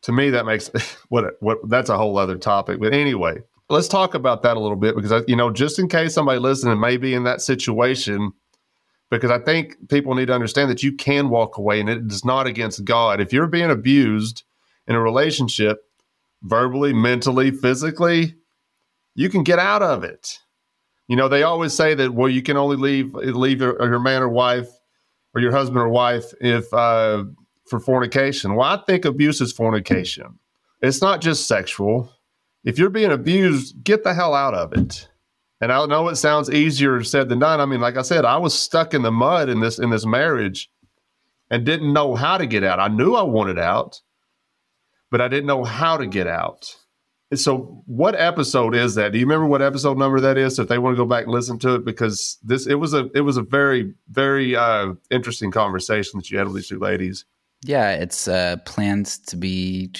[0.02, 0.68] to me, that makes
[1.08, 2.80] what what that's a whole other topic.
[2.80, 6.14] But anyway, let's talk about that a little bit because you know, just in case
[6.14, 8.32] somebody listening may be in that situation,
[9.10, 12.24] because I think people need to understand that you can walk away and it is
[12.24, 13.20] not against God.
[13.20, 14.44] If you're being abused
[14.86, 15.78] in a relationship,
[16.42, 18.34] verbally, mentally, physically,
[19.14, 20.38] you can get out of it.
[21.08, 24.22] You know, they always say that well, you can only leave leave your, your man
[24.22, 24.68] or wife
[25.34, 27.24] or your husband or wife if uh,
[27.68, 28.54] for fornication.
[28.54, 30.38] Well, I think abuse is fornication.
[30.82, 32.12] It's not just sexual.
[32.64, 35.08] If you're being abused, get the hell out of it.
[35.60, 37.60] And I know it sounds easier said than done.
[37.60, 40.06] I mean, like I said, I was stuck in the mud in this in this
[40.06, 40.70] marriage
[41.50, 42.78] and didn't know how to get out.
[42.78, 44.00] I knew I wanted out,
[45.10, 46.76] but I didn't know how to get out.
[47.34, 49.12] So, what episode is that?
[49.12, 50.56] Do you remember what episode number that is?
[50.56, 52.94] So if they want to go back and listen to it, because this it was
[52.94, 56.78] a it was a very very uh, interesting conversation that you had with these two
[56.78, 57.26] ladies.
[57.62, 59.92] Yeah, it's uh, planned to be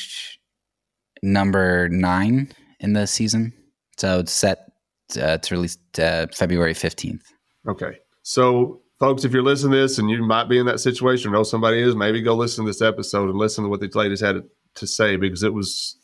[1.22, 2.50] number nine
[2.80, 3.52] in the season,
[3.98, 4.72] so it's set
[5.20, 7.24] uh, to release uh, February fifteenth.
[7.68, 11.30] Okay, so folks, if you're listening to this and you might be in that situation
[11.30, 13.94] or know somebody is, maybe go listen to this episode and listen to what these
[13.94, 14.42] ladies had
[14.76, 15.97] to say because it was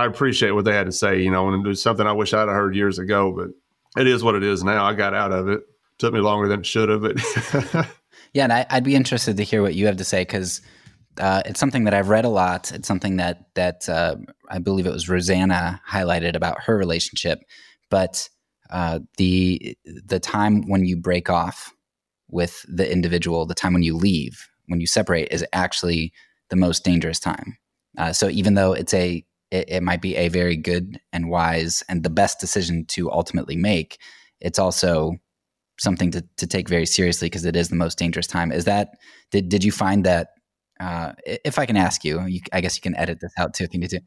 [0.00, 2.32] I appreciate what they had to say, you know, and it was something I wish
[2.32, 3.50] I'd heard years ago, but
[4.00, 4.84] it is what it is now.
[4.84, 5.60] I got out of it.
[5.98, 7.18] Took me longer than it should have, but
[8.32, 10.62] yeah, and I, would be interested to hear what you have to say because
[11.18, 12.72] uh, it's something that I've read a lot.
[12.72, 14.16] It's something that that uh,
[14.48, 17.40] I believe it was Rosanna highlighted about her relationship,
[17.90, 18.30] but
[18.70, 21.74] uh, the the time when you break off
[22.30, 26.14] with the individual, the time when you leave, when you separate, is actually
[26.48, 27.58] the most dangerous time.
[27.98, 31.82] Uh, so even though it's a it, it might be a very good and wise
[31.88, 33.98] and the best decision to ultimately make.
[34.40, 35.16] It's also
[35.78, 38.52] something to, to take very seriously because it is the most dangerous time.
[38.52, 38.94] Is that
[39.30, 40.28] did did you find that?
[40.78, 43.64] Uh, if I can ask you, you, I guess you can edit this out too
[43.64, 44.00] if you need to.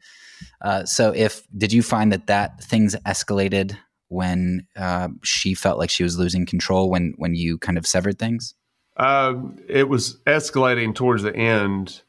[0.60, 3.76] Uh, so, if did you find that that things escalated
[4.08, 8.18] when uh, she felt like she was losing control when when you kind of severed
[8.18, 8.54] things?
[8.96, 12.02] Um, it was escalating towards the end,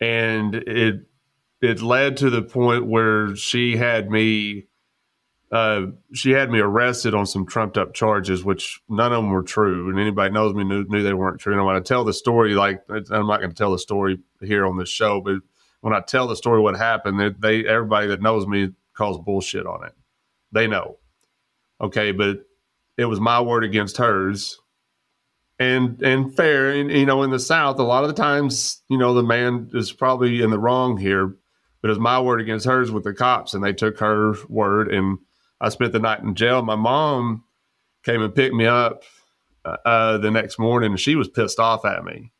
[0.00, 1.07] and it
[1.60, 4.68] it led to the point where she had me
[5.50, 9.42] uh, she had me arrested on some trumped up charges, which none of them were
[9.42, 11.54] true, and anybody knows me knew, knew they weren't true.
[11.54, 14.66] And when I tell the story, like I'm not going to tell the story here
[14.66, 15.36] on this show, but
[15.80, 17.30] when I tell the story, what happened, they,
[17.62, 19.94] they everybody that knows me calls bullshit on it.
[20.52, 20.98] They know,
[21.80, 22.44] okay, but
[22.98, 24.58] it was my word against hers,
[25.58, 26.72] and and fair.
[26.72, 29.70] And you know, in the South, a lot of the times, you know, the man
[29.72, 31.36] is probably in the wrong here,
[31.80, 34.92] but it was my word against hers with the cops, and they took her word
[34.92, 35.18] and
[35.60, 36.62] I spent the night in jail.
[36.62, 37.44] My mom
[38.04, 39.02] came and picked me up
[39.64, 42.32] uh, uh, the next morning, and she was pissed off at me.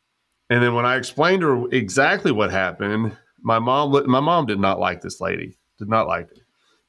[0.49, 4.59] And then when I explained to her exactly what happened, my mom my mom did
[4.59, 6.39] not like this lady, did not like it.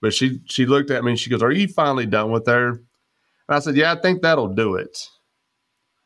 [0.00, 2.68] But she she looked at me and she goes, "Are you finally done with her?"
[2.70, 2.80] And
[3.48, 5.08] I said, "Yeah, I think that'll do it."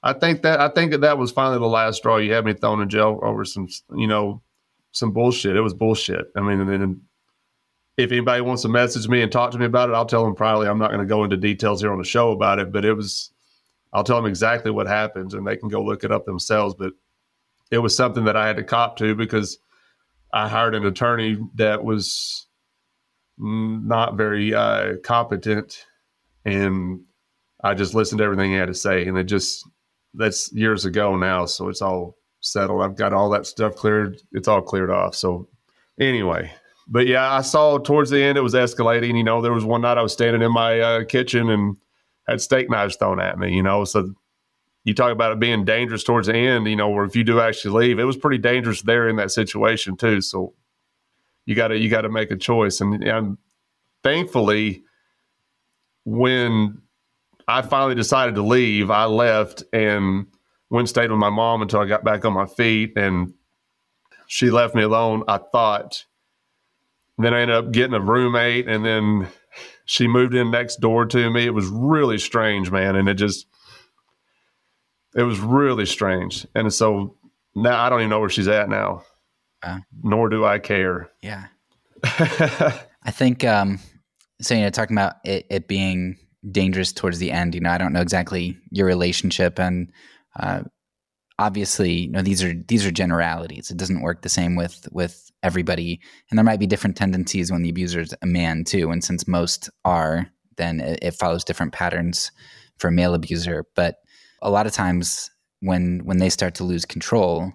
[0.03, 2.17] I think that I think that that was finally the last straw.
[2.17, 4.43] You had me thrown in jail over some, you know,
[4.95, 5.57] some bullshit.
[5.57, 6.27] It was bullshit.
[6.37, 7.03] I mean, and then
[7.97, 10.35] if anybody wants to message me and talk to me about it, I'll tell them
[10.35, 10.69] privately.
[10.69, 12.95] I'm not going to go into details here on the show about it, but it
[12.95, 13.31] was,
[13.93, 16.75] I'll tell them exactly what happens and they can go look it up themselves.
[16.79, 16.93] But
[17.71, 19.59] it was something that I had to cop to because
[20.33, 22.47] I hired an attorney that was
[23.39, 25.85] not very uh, competent
[26.45, 27.01] and
[27.63, 29.07] I just listened to everything he had to say.
[29.07, 29.69] And it just,
[30.15, 31.47] that's years ago now.
[31.47, 32.83] So it's all settled.
[32.83, 34.21] I've got all that stuff cleared.
[34.33, 35.15] It's all cleared off.
[35.15, 35.49] So
[35.99, 36.53] anyway,
[36.87, 39.17] but yeah, I saw towards the end it was escalating.
[39.17, 41.77] You know, there was one night I was standing in my uh, kitchen and
[42.29, 43.55] had steak knives thrown at me.
[43.55, 44.13] You know, so
[44.85, 46.67] you talk about it being dangerous towards the end.
[46.67, 49.31] You know, where if you do actually leave, it was pretty dangerous there in that
[49.31, 50.21] situation too.
[50.21, 50.55] So
[51.47, 52.81] you got to you got to make a choice.
[52.81, 53.39] And, and
[54.03, 54.85] thankfully,
[56.05, 56.83] when
[57.49, 60.27] I finally decided to leave, I left and
[60.75, 63.33] went and stayed with my mom until I got back on my feet and
[64.27, 65.23] she left me alone.
[65.29, 66.05] I thought
[67.17, 69.29] then I ended up getting a roommate, and then
[69.85, 71.47] she moved in next door to me.
[71.47, 73.47] It was really strange, man, and it just
[75.15, 76.45] it was really strange.
[76.57, 77.17] And so
[77.55, 79.05] now I don't even know where she's at now.
[79.63, 81.09] Uh, nor do I care.
[81.23, 81.45] Yeah.
[82.03, 83.79] I think um
[84.41, 86.19] so you know talking about it, it being
[86.51, 89.91] dangerous towards the end, you know, I don't know exactly your relationship and
[90.39, 90.63] uh,
[91.39, 93.71] obviously you know these are these are generalities.
[93.71, 96.01] It doesn't work the same with with everybody.
[96.31, 98.91] And there might be different tendencies when the abuser is a man too.
[98.91, 102.31] And since most are then it, it, follows different patterns
[102.79, 103.67] for a male abuser.
[103.75, 103.97] But
[104.41, 105.31] a lot of times
[105.61, 107.53] when when they start to lose control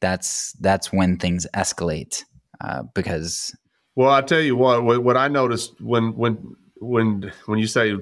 [0.00, 2.24] that's that's when things escalate
[2.60, 3.56] uh, because
[3.94, 6.36] well i tell you what what i noticed when when
[6.80, 7.96] when when you say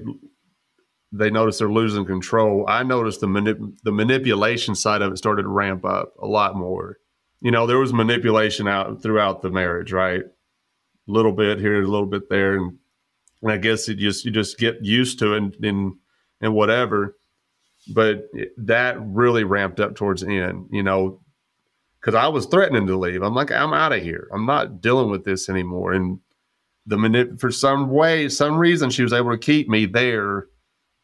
[1.11, 2.65] they notice they're losing control.
[2.67, 6.55] I noticed the manip- the manipulation side of it started to ramp up a lot
[6.55, 6.97] more.
[7.41, 10.21] You know, there was manipulation out throughout the marriage, right?
[10.21, 12.77] A little bit here, a little bit there, and,
[13.41, 15.93] and I guess it just you just get used to it and and,
[16.39, 17.17] and whatever.
[17.93, 21.19] But that really ramped up towards the end, you know,
[21.99, 23.23] because I was threatening to leave.
[23.23, 24.29] I'm like, I'm out of here.
[24.31, 25.93] I'm not dealing with this anymore.
[25.93, 26.19] And
[26.85, 30.47] the manip for some way, some reason, she was able to keep me there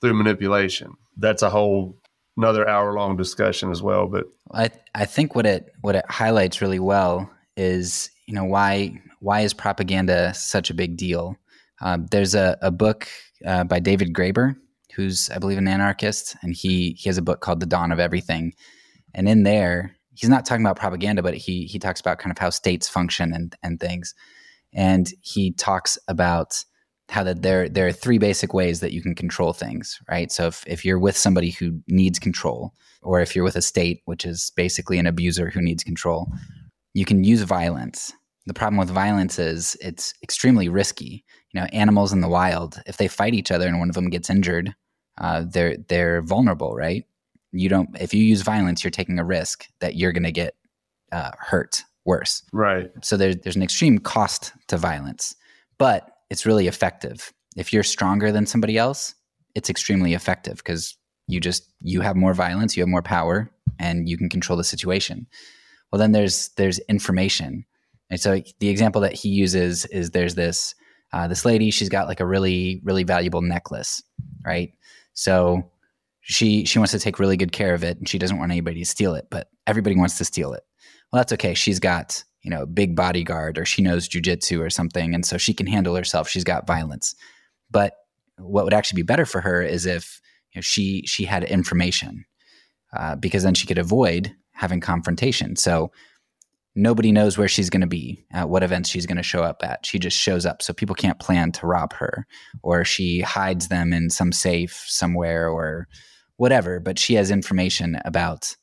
[0.02, 0.94] through manipulation.
[1.18, 1.98] That's a whole
[2.38, 4.08] another hour long discussion as well.
[4.08, 9.02] But I I think what it what it highlights really well is you know why
[9.20, 11.36] why is propaganda such a big deal?
[11.82, 13.08] Um, there's a, a book
[13.46, 14.56] uh, by David Graeber,
[14.96, 18.00] who's I believe an anarchist, and he he has a book called The Dawn of
[18.00, 18.54] Everything,
[19.14, 22.38] and in there he's not talking about propaganda, but he he talks about kind of
[22.38, 24.14] how states function and and things,
[24.74, 26.64] and he talks about
[27.10, 30.32] how that there there are three basic ways that you can control things, right?
[30.32, 34.02] So if, if you're with somebody who needs control, or if you're with a state,
[34.06, 36.32] which is basically an abuser who needs control,
[36.94, 38.12] you can use violence.
[38.46, 41.24] The problem with violence is it's extremely risky.
[41.54, 44.10] You know, animals in the wild, if they fight each other and one of them
[44.10, 44.76] gets injured,
[45.18, 47.06] uh, they're they're vulnerable, right?
[47.52, 47.90] You don't.
[48.00, 50.56] If you use violence, you're taking a risk that you're going to get
[51.12, 52.44] uh, hurt worse.
[52.52, 52.92] Right.
[53.02, 55.36] So there's there's an extreme cost to violence,
[55.78, 57.34] but it's really effective.
[57.56, 59.16] If you're stronger than somebody else,
[59.56, 60.98] it's extremely effective because
[61.28, 64.64] you just you have more violence, you have more power, and you can control the
[64.64, 65.28] situation.
[65.92, 67.66] Well, then there's there's information.
[68.10, 70.76] And so the example that he uses is there's this
[71.14, 71.72] uh, this lady.
[71.72, 74.02] She's got like a really really valuable necklace,
[74.46, 74.72] right?
[75.14, 75.70] So
[76.22, 78.80] she she wants to take really good care of it, and she doesn't want anybody
[78.80, 79.28] to steal it.
[79.30, 80.64] But everybody wants to steal it.
[81.12, 81.54] Well, that's okay.
[81.54, 85.14] She's got you know, big bodyguard or she knows jujitsu or something.
[85.14, 86.30] And so she can handle herself.
[86.30, 87.14] She's got violence.
[87.70, 87.94] But
[88.38, 90.22] what would actually be better for her is if
[90.54, 92.24] you know, she she had information.
[92.96, 95.56] uh, because then she could avoid having confrontation.
[95.56, 95.92] So
[96.76, 99.62] nobody knows where she's going to be, at what events she's going to show up
[99.64, 99.86] at.
[99.86, 102.26] She just shows up, so people can't plan to rob her,
[102.64, 105.88] or she hides them in some safe somewhere, or
[106.38, 106.80] whatever.
[106.80, 108.56] But she has information about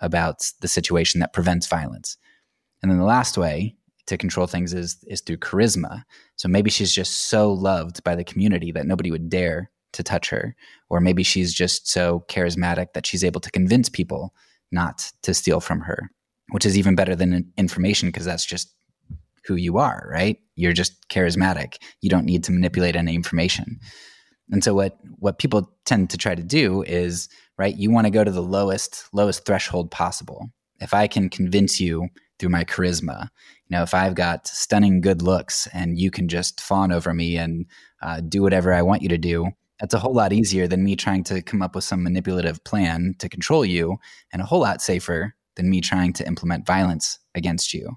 [0.00, 2.16] about the situation that prevents violence.
[2.82, 3.76] And then the last way
[4.06, 6.02] to control things is is through charisma.
[6.36, 10.30] So maybe she's just so loved by the community that nobody would dare to touch
[10.30, 10.54] her,
[10.90, 14.34] or maybe she's just so charismatic that she's able to convince people
[14.70, 16.10] not to steal from her,
[16.50, 18.74] which is even better than information because that's just
[19.44, 20.38] who you are, right?
[20.56, 21.76] You're just charismatic.
[22.02, 23.80] You don't need to manipulate any information.
[24.50, 28.10] And so what what people tend to try to do is, right, you want to
[28.10, 30.48] go to the lowest lowest threshold possible.
[30.80, 32.08] If I can convince you
[32.38, 33.28] through my charisma,
[33.68, 37.36] you know, if I've got stunning good looks and you can just fawn over me
[37.36, 37.66] and
[38.02, 39.48] uh, do whatever I want you to do,
[39.80, 43.14] that's a whole lot easier than me trying to come up with some manipulative plan
[43.18, 43.98] to control you,
[44.32, 47.96] and a whole lot safer than me trying to implement violence against you.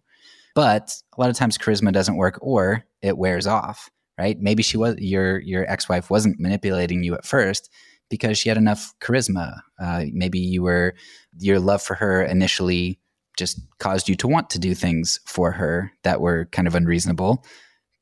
[0.54, 4.38] But a lot of times charisma doesn't work or it wears off, right?
[4.40, 7.72] Maybe she was your your ex-wife wasn't manipulating you at first
[8.10, 9.62] because she had enough charisma.
[9.80, 10.94] Uh, maybe you were
[11.40, 13.00] your love for her initially
[13.38, 17.46] just caused you to want to do things for her that were kind of unreasonable,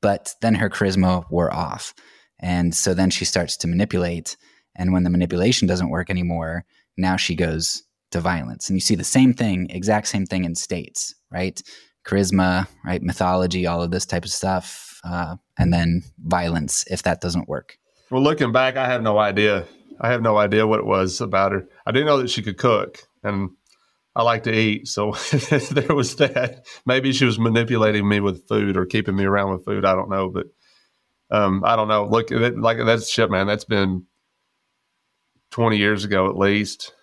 [0.01, 1.93] but then her charisma wore off.
[2.39, 4.38] And so then she starts to manipulate.
[4.75, 6.65] And when the manipulation doesn't work anymore,
[6.97, 8.69] now she goes to violence.
[8.69, 11.61] And you see the same thing, exact same thing in states, right?
[12.05, 13.01] Charisma, right?
[13.01, 14.99] Mythology, all of this type of stuff.
[15.03, 17.77] Uh, and then violence if that doesn't work.
[18.09, 19.65] Well, looking back, I have no idea.
[20.01, 21.67] I have no idea what it was about her.
[21.86, 22.99] I didn't know that she could cook.
[23.23, 23.51] And
[24.20, 24.89] I like to eat.
[24.89, 25.11] So
[25.72, 26.65] there was that.
[26.86, 29.86] Maybe she was manipulating me with food or keeping me around with food.
[29.86, 30.28] I don't know.
[30.28, 30.47] But
[31.32, 32.05] um, I don't know.
[32.05, 33.47] Look, like that's shit, man.
[33.47, 34.05] That's been
[35.51, 36.93] 20 years ago at least,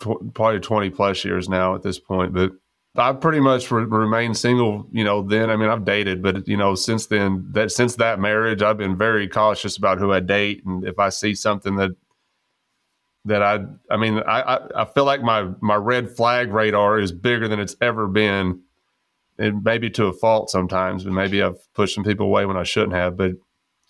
[0.00, 2.32] tw- probably 20 plus years now at this point.
[2.32, 2.52] But
[2.94, 5.50] I pretty much re- remained single, you know, then.
[5.50, 8.96] I mean, I've dated, but, you know, since then, that since that marriage, I've been
[8.96, 10.64] very cautious about who I date.
[10.64, 11.90] And if I see something that,
[13.26, 13.60] that I,
[13.90, 17.76] I mean, I, I, feel like my, my red flag radar is bigger than it's
[17.80, 18.62] ever been.
[19.38, 22.62] And maybe to a fault sometimes, but maybe I've pushed some people away when I
[22.62, 23.16] shouldn't have.
[23.16, 23.32] But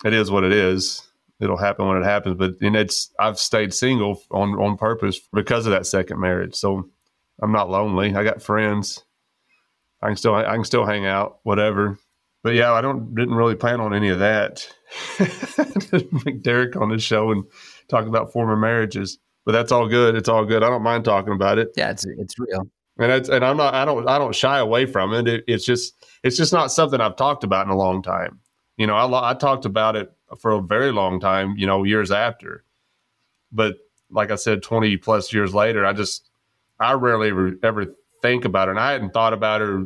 [0.05, 1.01] it is what it is.
[1.41, 2.37] It'll happen when it happens.
[2.37, 6.55] But and it's I've stayed single on on purpose because of that second marriage.
[6.55, 6.89] So
[7.41, 8.15] I'm not lonely.
[8.15, 9.03] I got friends.
[10.01, 11.97] I can still I can still hang out, whatever.
[12.43, 14.67] But yeah, I don't didn't really plan on any of that.
[16.41, 17.43] Derek on the show and
[17.91, 19.19] talk about former marriages.
[19.45, 20.15] But that's all good.
[20.15, 20.63] It's all good.
[20.63, 21.69] I don't mind talking about it.
[21.75, 22.67] Yeah, it's it's real.
[22.99, 25.27] And it's and I'm not I don't I don't shy away from it.
[25.27, 28.39] it it's just it's just not something I've talked about in a long time.
[28.77, 32.11] You know, I, I talked about it for a very long time, you know, years
[32.11, 32.63] after.
[33.51, 33.75] But
[34.09, 36.29] like I said, 20 plus years later, I just,
[36.79, 38.71] I rarely ever, ever think about it.
[38.71, 39.85] And I hadn't thought about her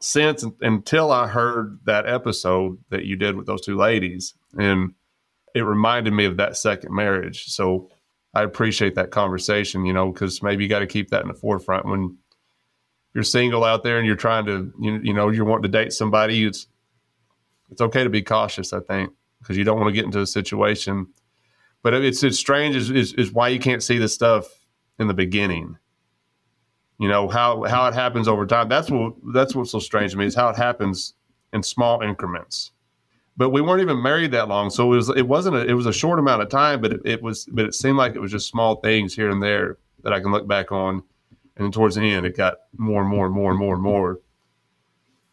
[0.00, 4.34] since until I heard that episode that you did with those two ladies.
[4.58, 4.94] And
[5.56, 7.46] it reminded me of that second marriage.
[7.46, 7.90] So
[8.34, 11.34] I appreciate that conversation, you know, because maybe you got to keep that in the
[11.34, 12.18] forefront when
[13.14, 15.94] you're single out there and you're trying to, you, you know, you're wanting to date
[15.94, 16.44] somebody.
[16.44, 16.66] It's,
[17.70, 20.26] it's okay to be cautious, I think, because you don't want to get into a
[20.26, 21.06] situation.
[21.82, 24.46] But it's it's strange is, is, is why you can't see this stuff
[24.98, 25.78] in the beginning.
[26.98, 28.68] You know how how it happens over time.
[28.68, 31.14] That's what that's what's so strange to me is how it happens
[31.52, 32.72] in small increments.
[33.36, 35.86] But we weren't even married that long, so it was it wasn't a, it was
[35.86, 38.32] a short amount of time, but it, it was but it seemed like it was
[38.32, 41.02] just small things here and there that I can look back on.
[41.58, 44.20] And towards the end, it got more and more and more and more and more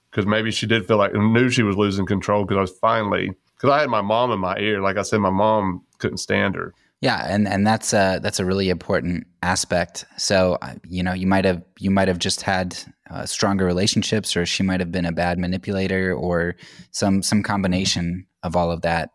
[0.09, 3.31] because maybe she did feel like knew she was losing control because I was finally
[3.55, 4.81] because I had my mom in my ear.
[4.81, 6.73] Like I said, my mom couldn't stand her.
[7.03, 10.05] Yeah, and and that's a that's a really important aspect.
[10.15, 12.77] So uh, you know, you might have you might have just had
[13.11, 16.55] uh, stronger relationships, or she might have been a bad manipulator, or
[16.91, 19.09] some some combination of all of that.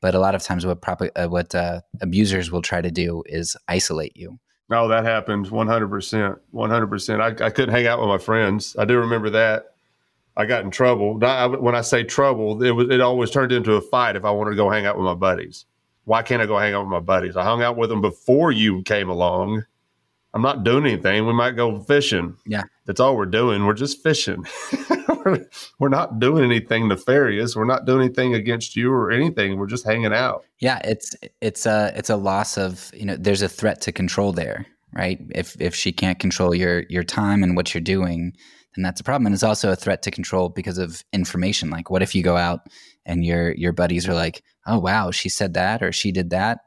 [0.00, 3.24] But a lot of times, what prop- uh, what uh, abusers will try to do
[3.26, 4.38] is isolate you.
[4.70, 7.20] Oh, that happens one hundred percent, one hundred percent.
[7.20, 8.76] I I couldn't hang out with my friends.
[8.78, 9.74] I do remember that.
[10.36, 11.18] I got in trouble.
[11.18, 14.50] When I say trouble, it was it always turned into a fight if I wanted
[14.50, 15.66] to go hang out with my buddies.
[16.04, 17.36] Why can't I go hang out with my buddies?
[17.36, 19.64] I hung out with them before you came along.
[20.34, 21.26] I'm not doing anything.
[21.26, 22.36] We might go fishing.
[22.46, 22.62] Yeah.
[22.86, 23.66] That's all we're doing.
[23.66, 24.46] We're just fishing.
[25.08, 25.46] we're,
[25.78, 27.54] we're not doing anything nefarious.
[27.54, 29.58] We're not doing anything against you or anything.
[29.58, 30.44] We're just hanging out.
[30.58, 34.32] Yeah, it's it's a it's a loss of, you know, there's a threat to control
[34.32, 35.20] there, right?
[35.34, 38.32] If if she can't control your your time and what you're doing,
[38.74, 39.26] then that's a problem.
[39.26, 41.70] And it's also a threat to control because of information.
[41.70, 42.68] Like, what if you go out
[43.04, 46.60] and your your buddies are like, "Oh, wow, she said that or she did that,"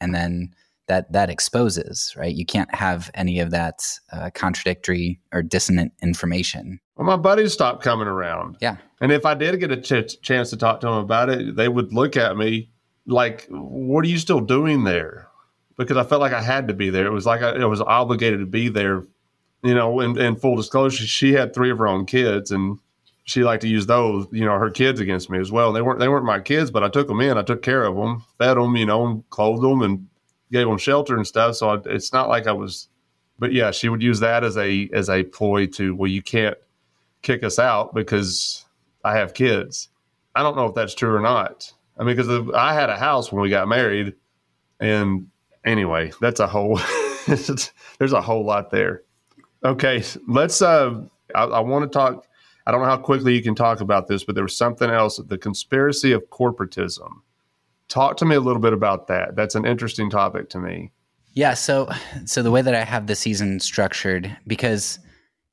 [0.00, 0.54] and then
[0.88, 2.34] that that exposes, right?
[2.34, 3.82] You can't have any of that
[4.12, 6.80] uh, contradictory or dissonant information.
[6.96, 8.56] Well, my buddies stopped coming around.
[8.60, 8.76] Yeah.
[9.00, 11.68] And if I did get a ch- chance to talk to them about it, they
[11.68, 12.70] would look at me
[13.06, 15.28] like, "What are you still doing there?"
[15.78, 17.06] Because I felt like I had to be there.
[17.06, 19.04] It was like I, I was obligated to be there.
[19.64, 22.78] You know, in, in full disclosure, she had three of her own kids, and
[23.24, 25.72] she liked to use those, you know, her kids against me as well.
[25.72, 27.38] They weren't they weren't my kids, but I took them in.
[27.38, 30.08] I took care of them, fed them, you know, clothed them, and
[30.50, 31.56] gave them shelter and stuff.
[31.56, 32.88] So I, it's not like I was,
[33.38, 36.56] but yeah, she would use that as a as a ploy to well, you can't
[37.22, 38.64] kick us out because
[39.04, 39.88] I have kids.
[40.34, 41.72] I don't know if that's true or not.
[41.98, 44.14] I mean, because I had a house when we got married,
[44.80, 45.28] and
[45.64, 46.80] anyway, that's a whole.
[47.26, 49.02] there's a whole lot there.
[49.64, 50.60] Okay, let's.
[50.60, 51.02] Uh,
[51.34, 52.26] I, I want to talk.
[52.66, 55.18] I don't know how quickly you can talk about this, but there was something else:
[55.18, 57.10] the conspiracy of corporatism.
[57.88, 59.36] Talk to me a little bit about that.
[59.36, 60.92] That's an interesting topic to me.
[61.34, 61.54] Yeah.
[61.54, 61.88] So,
[62.24, 64.98] so the way that I have the season structured, because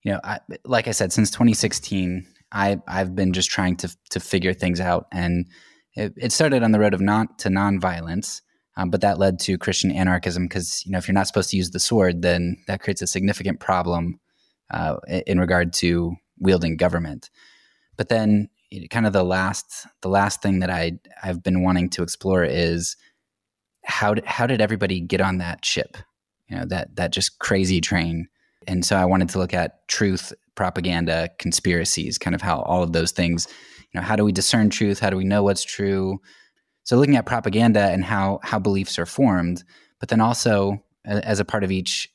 [0.03, 4.19] you know, I, like I said, since 2016, I I've been just trying to to
[4.19, 5.45] figure things out, and
[5.95, 8.41] it, it started on the road of not to nonviolence,
[8.77, 11.57] um, but that led to Christian anarchism because you know if you're not supposed to
[11.57, 14.19] use the sword, then that creates a significant problem
[14.71, 14.97] uh,
[15.27, 17.29] in regard to wielding government.
[17.97, 18.49] But then,
[18.89, 22.95] kind of the last the last thing that I I've been wanting to explore is
[23.83, 25.97] how did, how did everybody get on that ship?
[26.47, 28.27] You know that that just crazy train.
[28.67, 32.93] And so I wanted to look at truth, propaganda, conspiracies, kind of how all of
[32.93, 33.47] those things.
[33.91, 34.99] You know, how do we discern truth?
[34.99, 36.19] How do we know what's true?
[36.83, 39.63] So looking at propaganda and how how beliefs are formed,
[39.99, 42.09] but then also as a part of each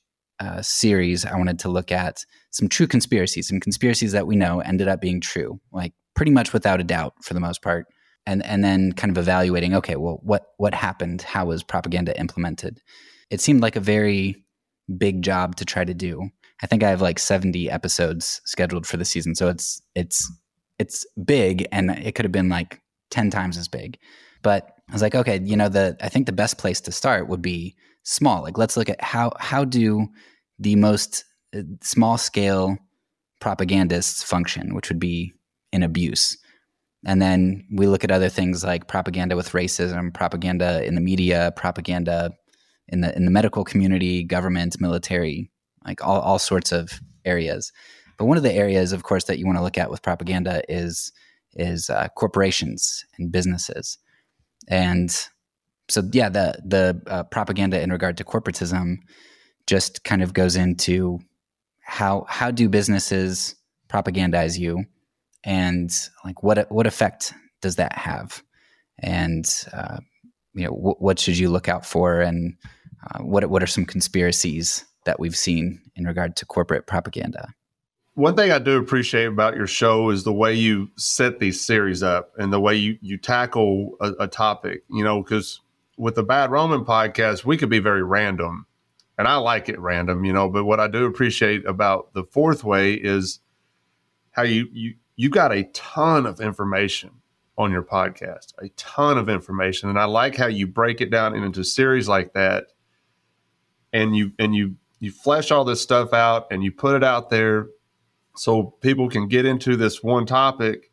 [0.44, 4.60] uh, series, I wanted to look at some true conspiracies, some conspiracies that we know
[4.60, 7.86] ended up being true, like pretty much without a doubt for the most part,
[8.26, 11.22] and and then kind of evaluating, okay, well, what what happened?
[11.22, 12.80] How was propaganda implemented?
[13.30, 14.44] It seemed like a very
[14.98, 16.28] big job to try to do.
[16.62, 20.30] I think I have like 70 episodes scheduled for the season, so it's it's
[20.78, 22.80] it's big, and it could have been like
[23.10, 23.98] 10 times as big.
[24.42, 27.28] But I was like, okay, you know, the I think the best place to start
[27.28, 27.74] would be
[28.04, 28.42] small.
[28.42, 30.06] Like, let's look at how how do
[30.58, 31.24] the most
[31.56, 32.76] uh, small scale
[33.40, 35.32] propagandists function, which would be
[35.72, 36.36] in abuse.
[37.06, 41.52] And then we look at other things like propaganda with racism, propaganda in the media,
[41.56, 42.32] propaganda
[42.88, 45.50] in the in the medical community, government, military,
[45.84, 47.72] like all, all sorts of areas.
[48.18, 50.62] But one of the areas, of course, that you want to look at with propaganda
[50.68, 51.12] is
[51.54, 53.98] is uh, corporations and businesses.
[54.68, 55.10] And
[55.88, 58.96] so, yeah, the the uh, propaganda in regard to corporatism
[59.66, 61.20] just kind of goes into
[61.82, 63.54] how how do businesses
[63.88, 64.84] propagandize you,
[65.44, 65.90] and
[66.24, 68.42] like what what effect does that have,
[68.98, 69.98] and uh,
[70.54, 72.56] you know w- what should you look out for, and
[73.10, 77.54] uh, what what are some conspiracies that we've seen in regard to corporate propaganda.
[78.14, 82.02] One thing I do appreciate about your show is the way you set these series
[82.02, 85.60] up and the way you, you tackle a, a topic, you know, because
[85.96, 88.66] with the Bad Roman podcast, we could be very random.
[89.16, 92.64] And I like it random, you know, but what I do appreciate about the fourth
[92.64, 93.40] way is
[94.32, 97.10] how you you you got a ton of information
[97.56, 99.88] on your podcast, a ton of information.
[99.88, 102.66] And I like how you break it down into series like that
[103.94, 107.30] and you and you you flesh all this stuff out and you put it out
[107.30, 107.68] there
[108.36, 110.90] so people can get into this one topic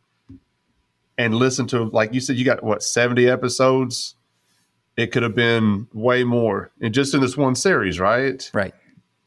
[1.18, 4.16] and listen to like you said you got what 70 episodes
[4.98, 6.72] it could have been way more.
[6.82, 8.50] And just in this one series right?
[8.54, 8.74] Right.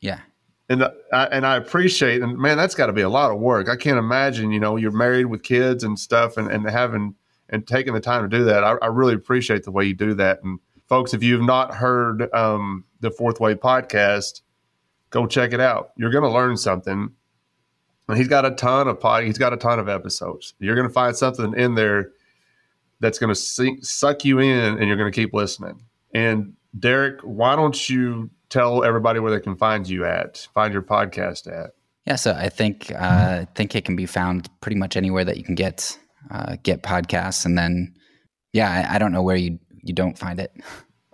[0.01, 0.21] Yeah.
[0.69, 3.69] And I, and I appreciate and man that's got to be a lot of work.
[3.69, 7.15] I can't imagine you know you're married with kids and stuff and, and having
[7.51, 8.65] and taking the time to do that.
[8.65, 10.43] I, I really appreciate the way you do that.
[10.43, 10.59] And
[10.89, 14.41] folks if you've not heard um, the fourth way podcast
[15.15, 15.93] go check it out.
[15.97, 17.11] You're going to learn something.
[18.09, 20.55] And he's got a ton of pod, he's got a ton of episodes.
[20.59, 22.11] You're going to find something in there
[23.01, 25.83] that's going to suck you in, and you're going to keep listening.
[26.15, 30.83] And Derek, why don't you tell everybody where they can find you at, find your
[30.83, 31.71] podcast at?
[32.07, 35.39] Yeah, so I think uh, I think it can be found pretty much anywhere that
[35.39, 35.99] you can get
[36.31, 37.95] uh, get podcasts, and then
[38.53, 40.53] yeah, I, I don't know where you you don't find it.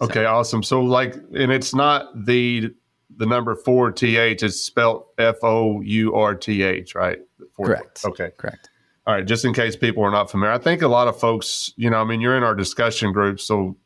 [0.02, 0.34] Okay, so.
[0.34, 0.62] awesome.
[0.62, 2.70] So like, and it's not the
[3.16, 7.18] the number four th is spelled F O U R T H, right?
[7.52, 8.02] Four, correct.
[8.06, 8.69] Okay, correct.
[9.06, 11.72] All right, just in case people are not familiar, I think a lot of folks,
[11.76, 13.76] you know, I mean, you're in our discussion group, so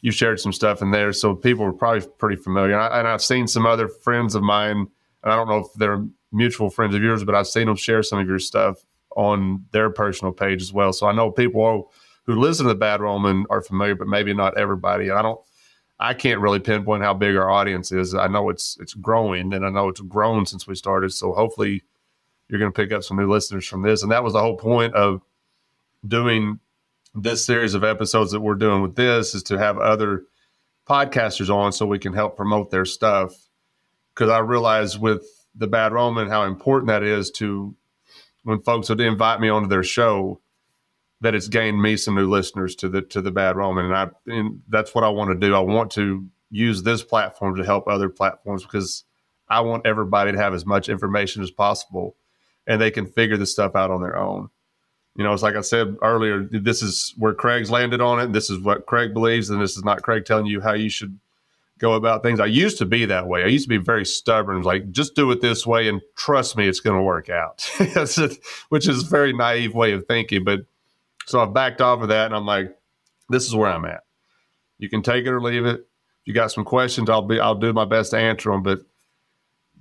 [0.00, 2.78] you shared some stuff in there, so people are probably pretty familiar.
[2.78, 4.86] And, I, have seen some other friends of mine,
[5.22, 8.02] and I don't know if they're mutual friends of yours, but I've seen them share
[8.02, 8.84] some of your stuff
[9.16, 10.92] on their personal page as well.
[10.92, 11.92] So I know people
[12.24, 15.08] who listen to the Bad Roman are familiar, but maybe not everybody.
[15.08, 15.40] And I don't
[16.00, 18.14] I can't really pinpoint how big our audience is.
[18.14, 21.12] I know it's it's growing, and I know it's grown since we started.
[21.12, 21.82] So hopefully,
[22.48, 24.02] you're going to pick up some new listeners from this.
[24.02, 25.22] And that was the whole point of
[26.06, 26.60] doing
[27.14, 30.24] this series of episodes that we're doing with this is to have other
[30.88, 33.34] podcasters on so we can help promote their stuff.
[34.14, 37.74] Because I realize with the Bad Roman how important that is to
[38.44, 40.40] when folks would invite me onto their show
[41.20, 44.08] that it's gained me some new listeners to the to the Bad Roman, and I
[44.26, 45.54] and that's what I want to do.
[45.54, 49.04] I want to use this platform to help other platforms because
[49.48, 52.16] I want everybody to have as much information as possible,
[52.68, 54.50] and they can figure this stuff out on their own.
[55.16, 56.44] You know, it's like I said earlier.
[56.44, 58.32] This is where Craig's landed on it.
[58.32, 61.18] This is what Craig believes, and this is not Craig telling you how you should
[61.78, 62.40] go about things.
[62.40, 63.42] I used to be that way.
[63.42, 66.68] I used to be very stubborn, like just do it this way and trust me,
[66.68, 67.68] it's going to work out.
[68.68, 70.60] Which is a very naive way of thinking, but
[71.26, 72.76] so I've backed off of that and I'm like,
[73.28, 74.02] this is where I'm at.
[74.78, 75.80] You can take it or leave it.
[75.80, 78.62] If you got some questions, I'll be I'll do my best to answer them.
[78.62, 78.80] But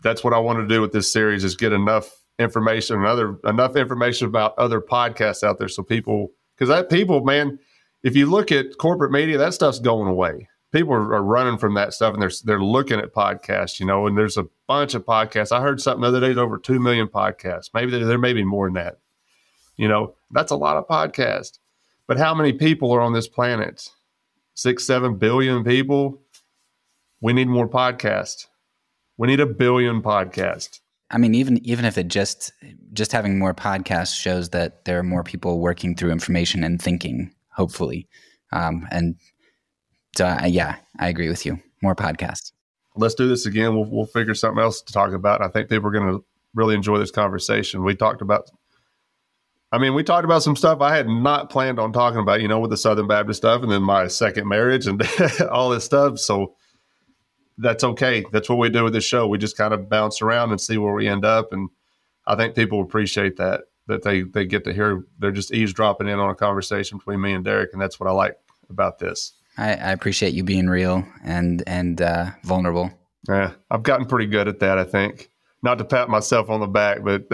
[0.02, 3.38] that's what I want to do with this series is get enough information and other
[3.46, 7.60] enough information about other podcasts out there so people because that people, man,
[8.04, 10.48] if you look at corporate media, that stuff's going away.
[10.72, 14.06] People are, are, running from that stuff and they're they're looking at podcasts, you know,
[14.06, 15.52] and there's a bunch of podcasts.
[15.52, 17.70] I heard something the other day, over two million podcasts.
[17.74, 19.00] Maybe there, there may be more than that.
[19.78, 21.60] You know, that's a lot of podcasts.
[22.08, 23.90] But how many people are on this planet?
[24.56, 26.22] Six, seven billion people.
[27.22, 28.48] We need more podcasts.
[29.18, 30.80] We need a billion podcasts.
[31.10, 32.51] I mean, even even if it just
[32.93, 37.34] just having more podcasts shows that there are more people working through information and thinking,
[37.49, 38.08] hopefully.
[38.51, 39.16] Um, and
[40.16, 41.60] so, uh, yeah, I agree with you.
[41.82, 42.51] More podcasts.
[42.95, 43.76] Let's do this again.
[43.76, 45.41] We'll we'll figure something else to talk about.
[45.41, 47.84] I think people are going to really enjoy this conversation.
[47.84, 48.49] We talked about
[49.72, 52.47] I mean, we talked about some stuff I had not planned on talking about, you
[52.47, 55.01] know, with the Southern Baptist stuff and then my second marriage and
[55.51, 56.20] all this stuff.
[56.20, 56.55] So
[57.58, 58.26] that's okay.
[58.32, 59.28] That's what we do with this show.
[59.28, 61.51] We just kind of bounce around and see where we end up.
[61.53, 61.70] And
[62.26, 66.20] I think people appreciate that, that they, they get to hear, they're just eavesdropping in
[66.20, 67.72] on a conversation between me and Derek.
[67.74, 68.38] And that's what I like
[68.70, 69.34] about this.
[69.58, 72.91] I, I appreciate you being real and, and uh, vulnerable.
[73.28, 75.30] Yeah, I've gotten pretty good at that, I think
[75.64, 77.26] not to pat myself on the back, but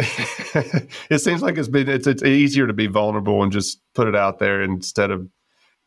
[1.09, 4.15] it seems like it's been it's it's easier to be vulnerable and just put it
[4.15, 5.27] out there instead of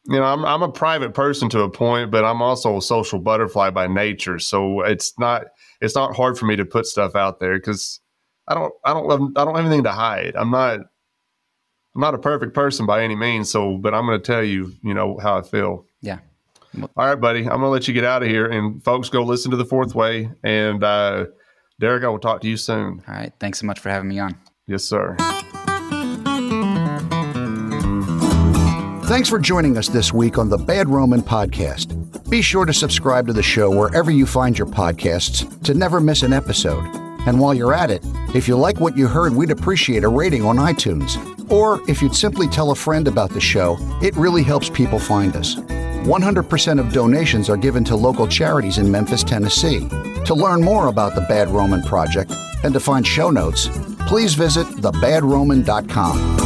[0.08, 3.18] you know I'm I'm a private person to a point, but I'm also a social
[3.18, 4.38] butterfly by nature.
[4.38, 5.46] So it's not
[5.80, 8.00] it's not hard for me to put stuff out there because
[8.48, 10.34] I don't I don't I don't have anything to hide.
[10.36, 13.50] I'm not I'm not a perfect person by any means.
[13.50, 15.86] So, but I'm going to tell you, you know, how I feel.
[16.02, 16.18] Yeah.
[16.78, 17.40] All right, buddy.
[17.40, 19.64] I'm going to let you get out of here, and folks, go listen to the
[19.64, 20.84] Fourth Way and.
[20.84, 21.26] uh
[21.78, 23.02] Derek, I will talk to you soon.
[23.06, 23.32] All right.
[23.38, 24.34] Thanks so much for having me on.
[24.66, 25.14] Yes, sir.
[29.06, 32.28] Thanks for joining us this week on the Bad Roman Podcast.
[32.28, 36.24] Be sure to subscribe to the show wherever you find your podcasts to never miss
[36.24, 36.84] an episode.
[37.24, 38.02] And while you're at it,
[38.34, 41.16] if you like what you heard, we'd appreciate a rating on iTunes.
[41.48, 45.36] Or if you'd simply tell a friend about the show, it really helps people find
[45.36, 45.54] us.
[45.54, 49.88] 100% of donations are given to local charities in Memphis, Tennessee.
[50.24, 52.32] To learn more about the Bad Roman Project
[52.64, 53.68] and to find show notes,
[54.08, 56.45] please visit thebadroman.com.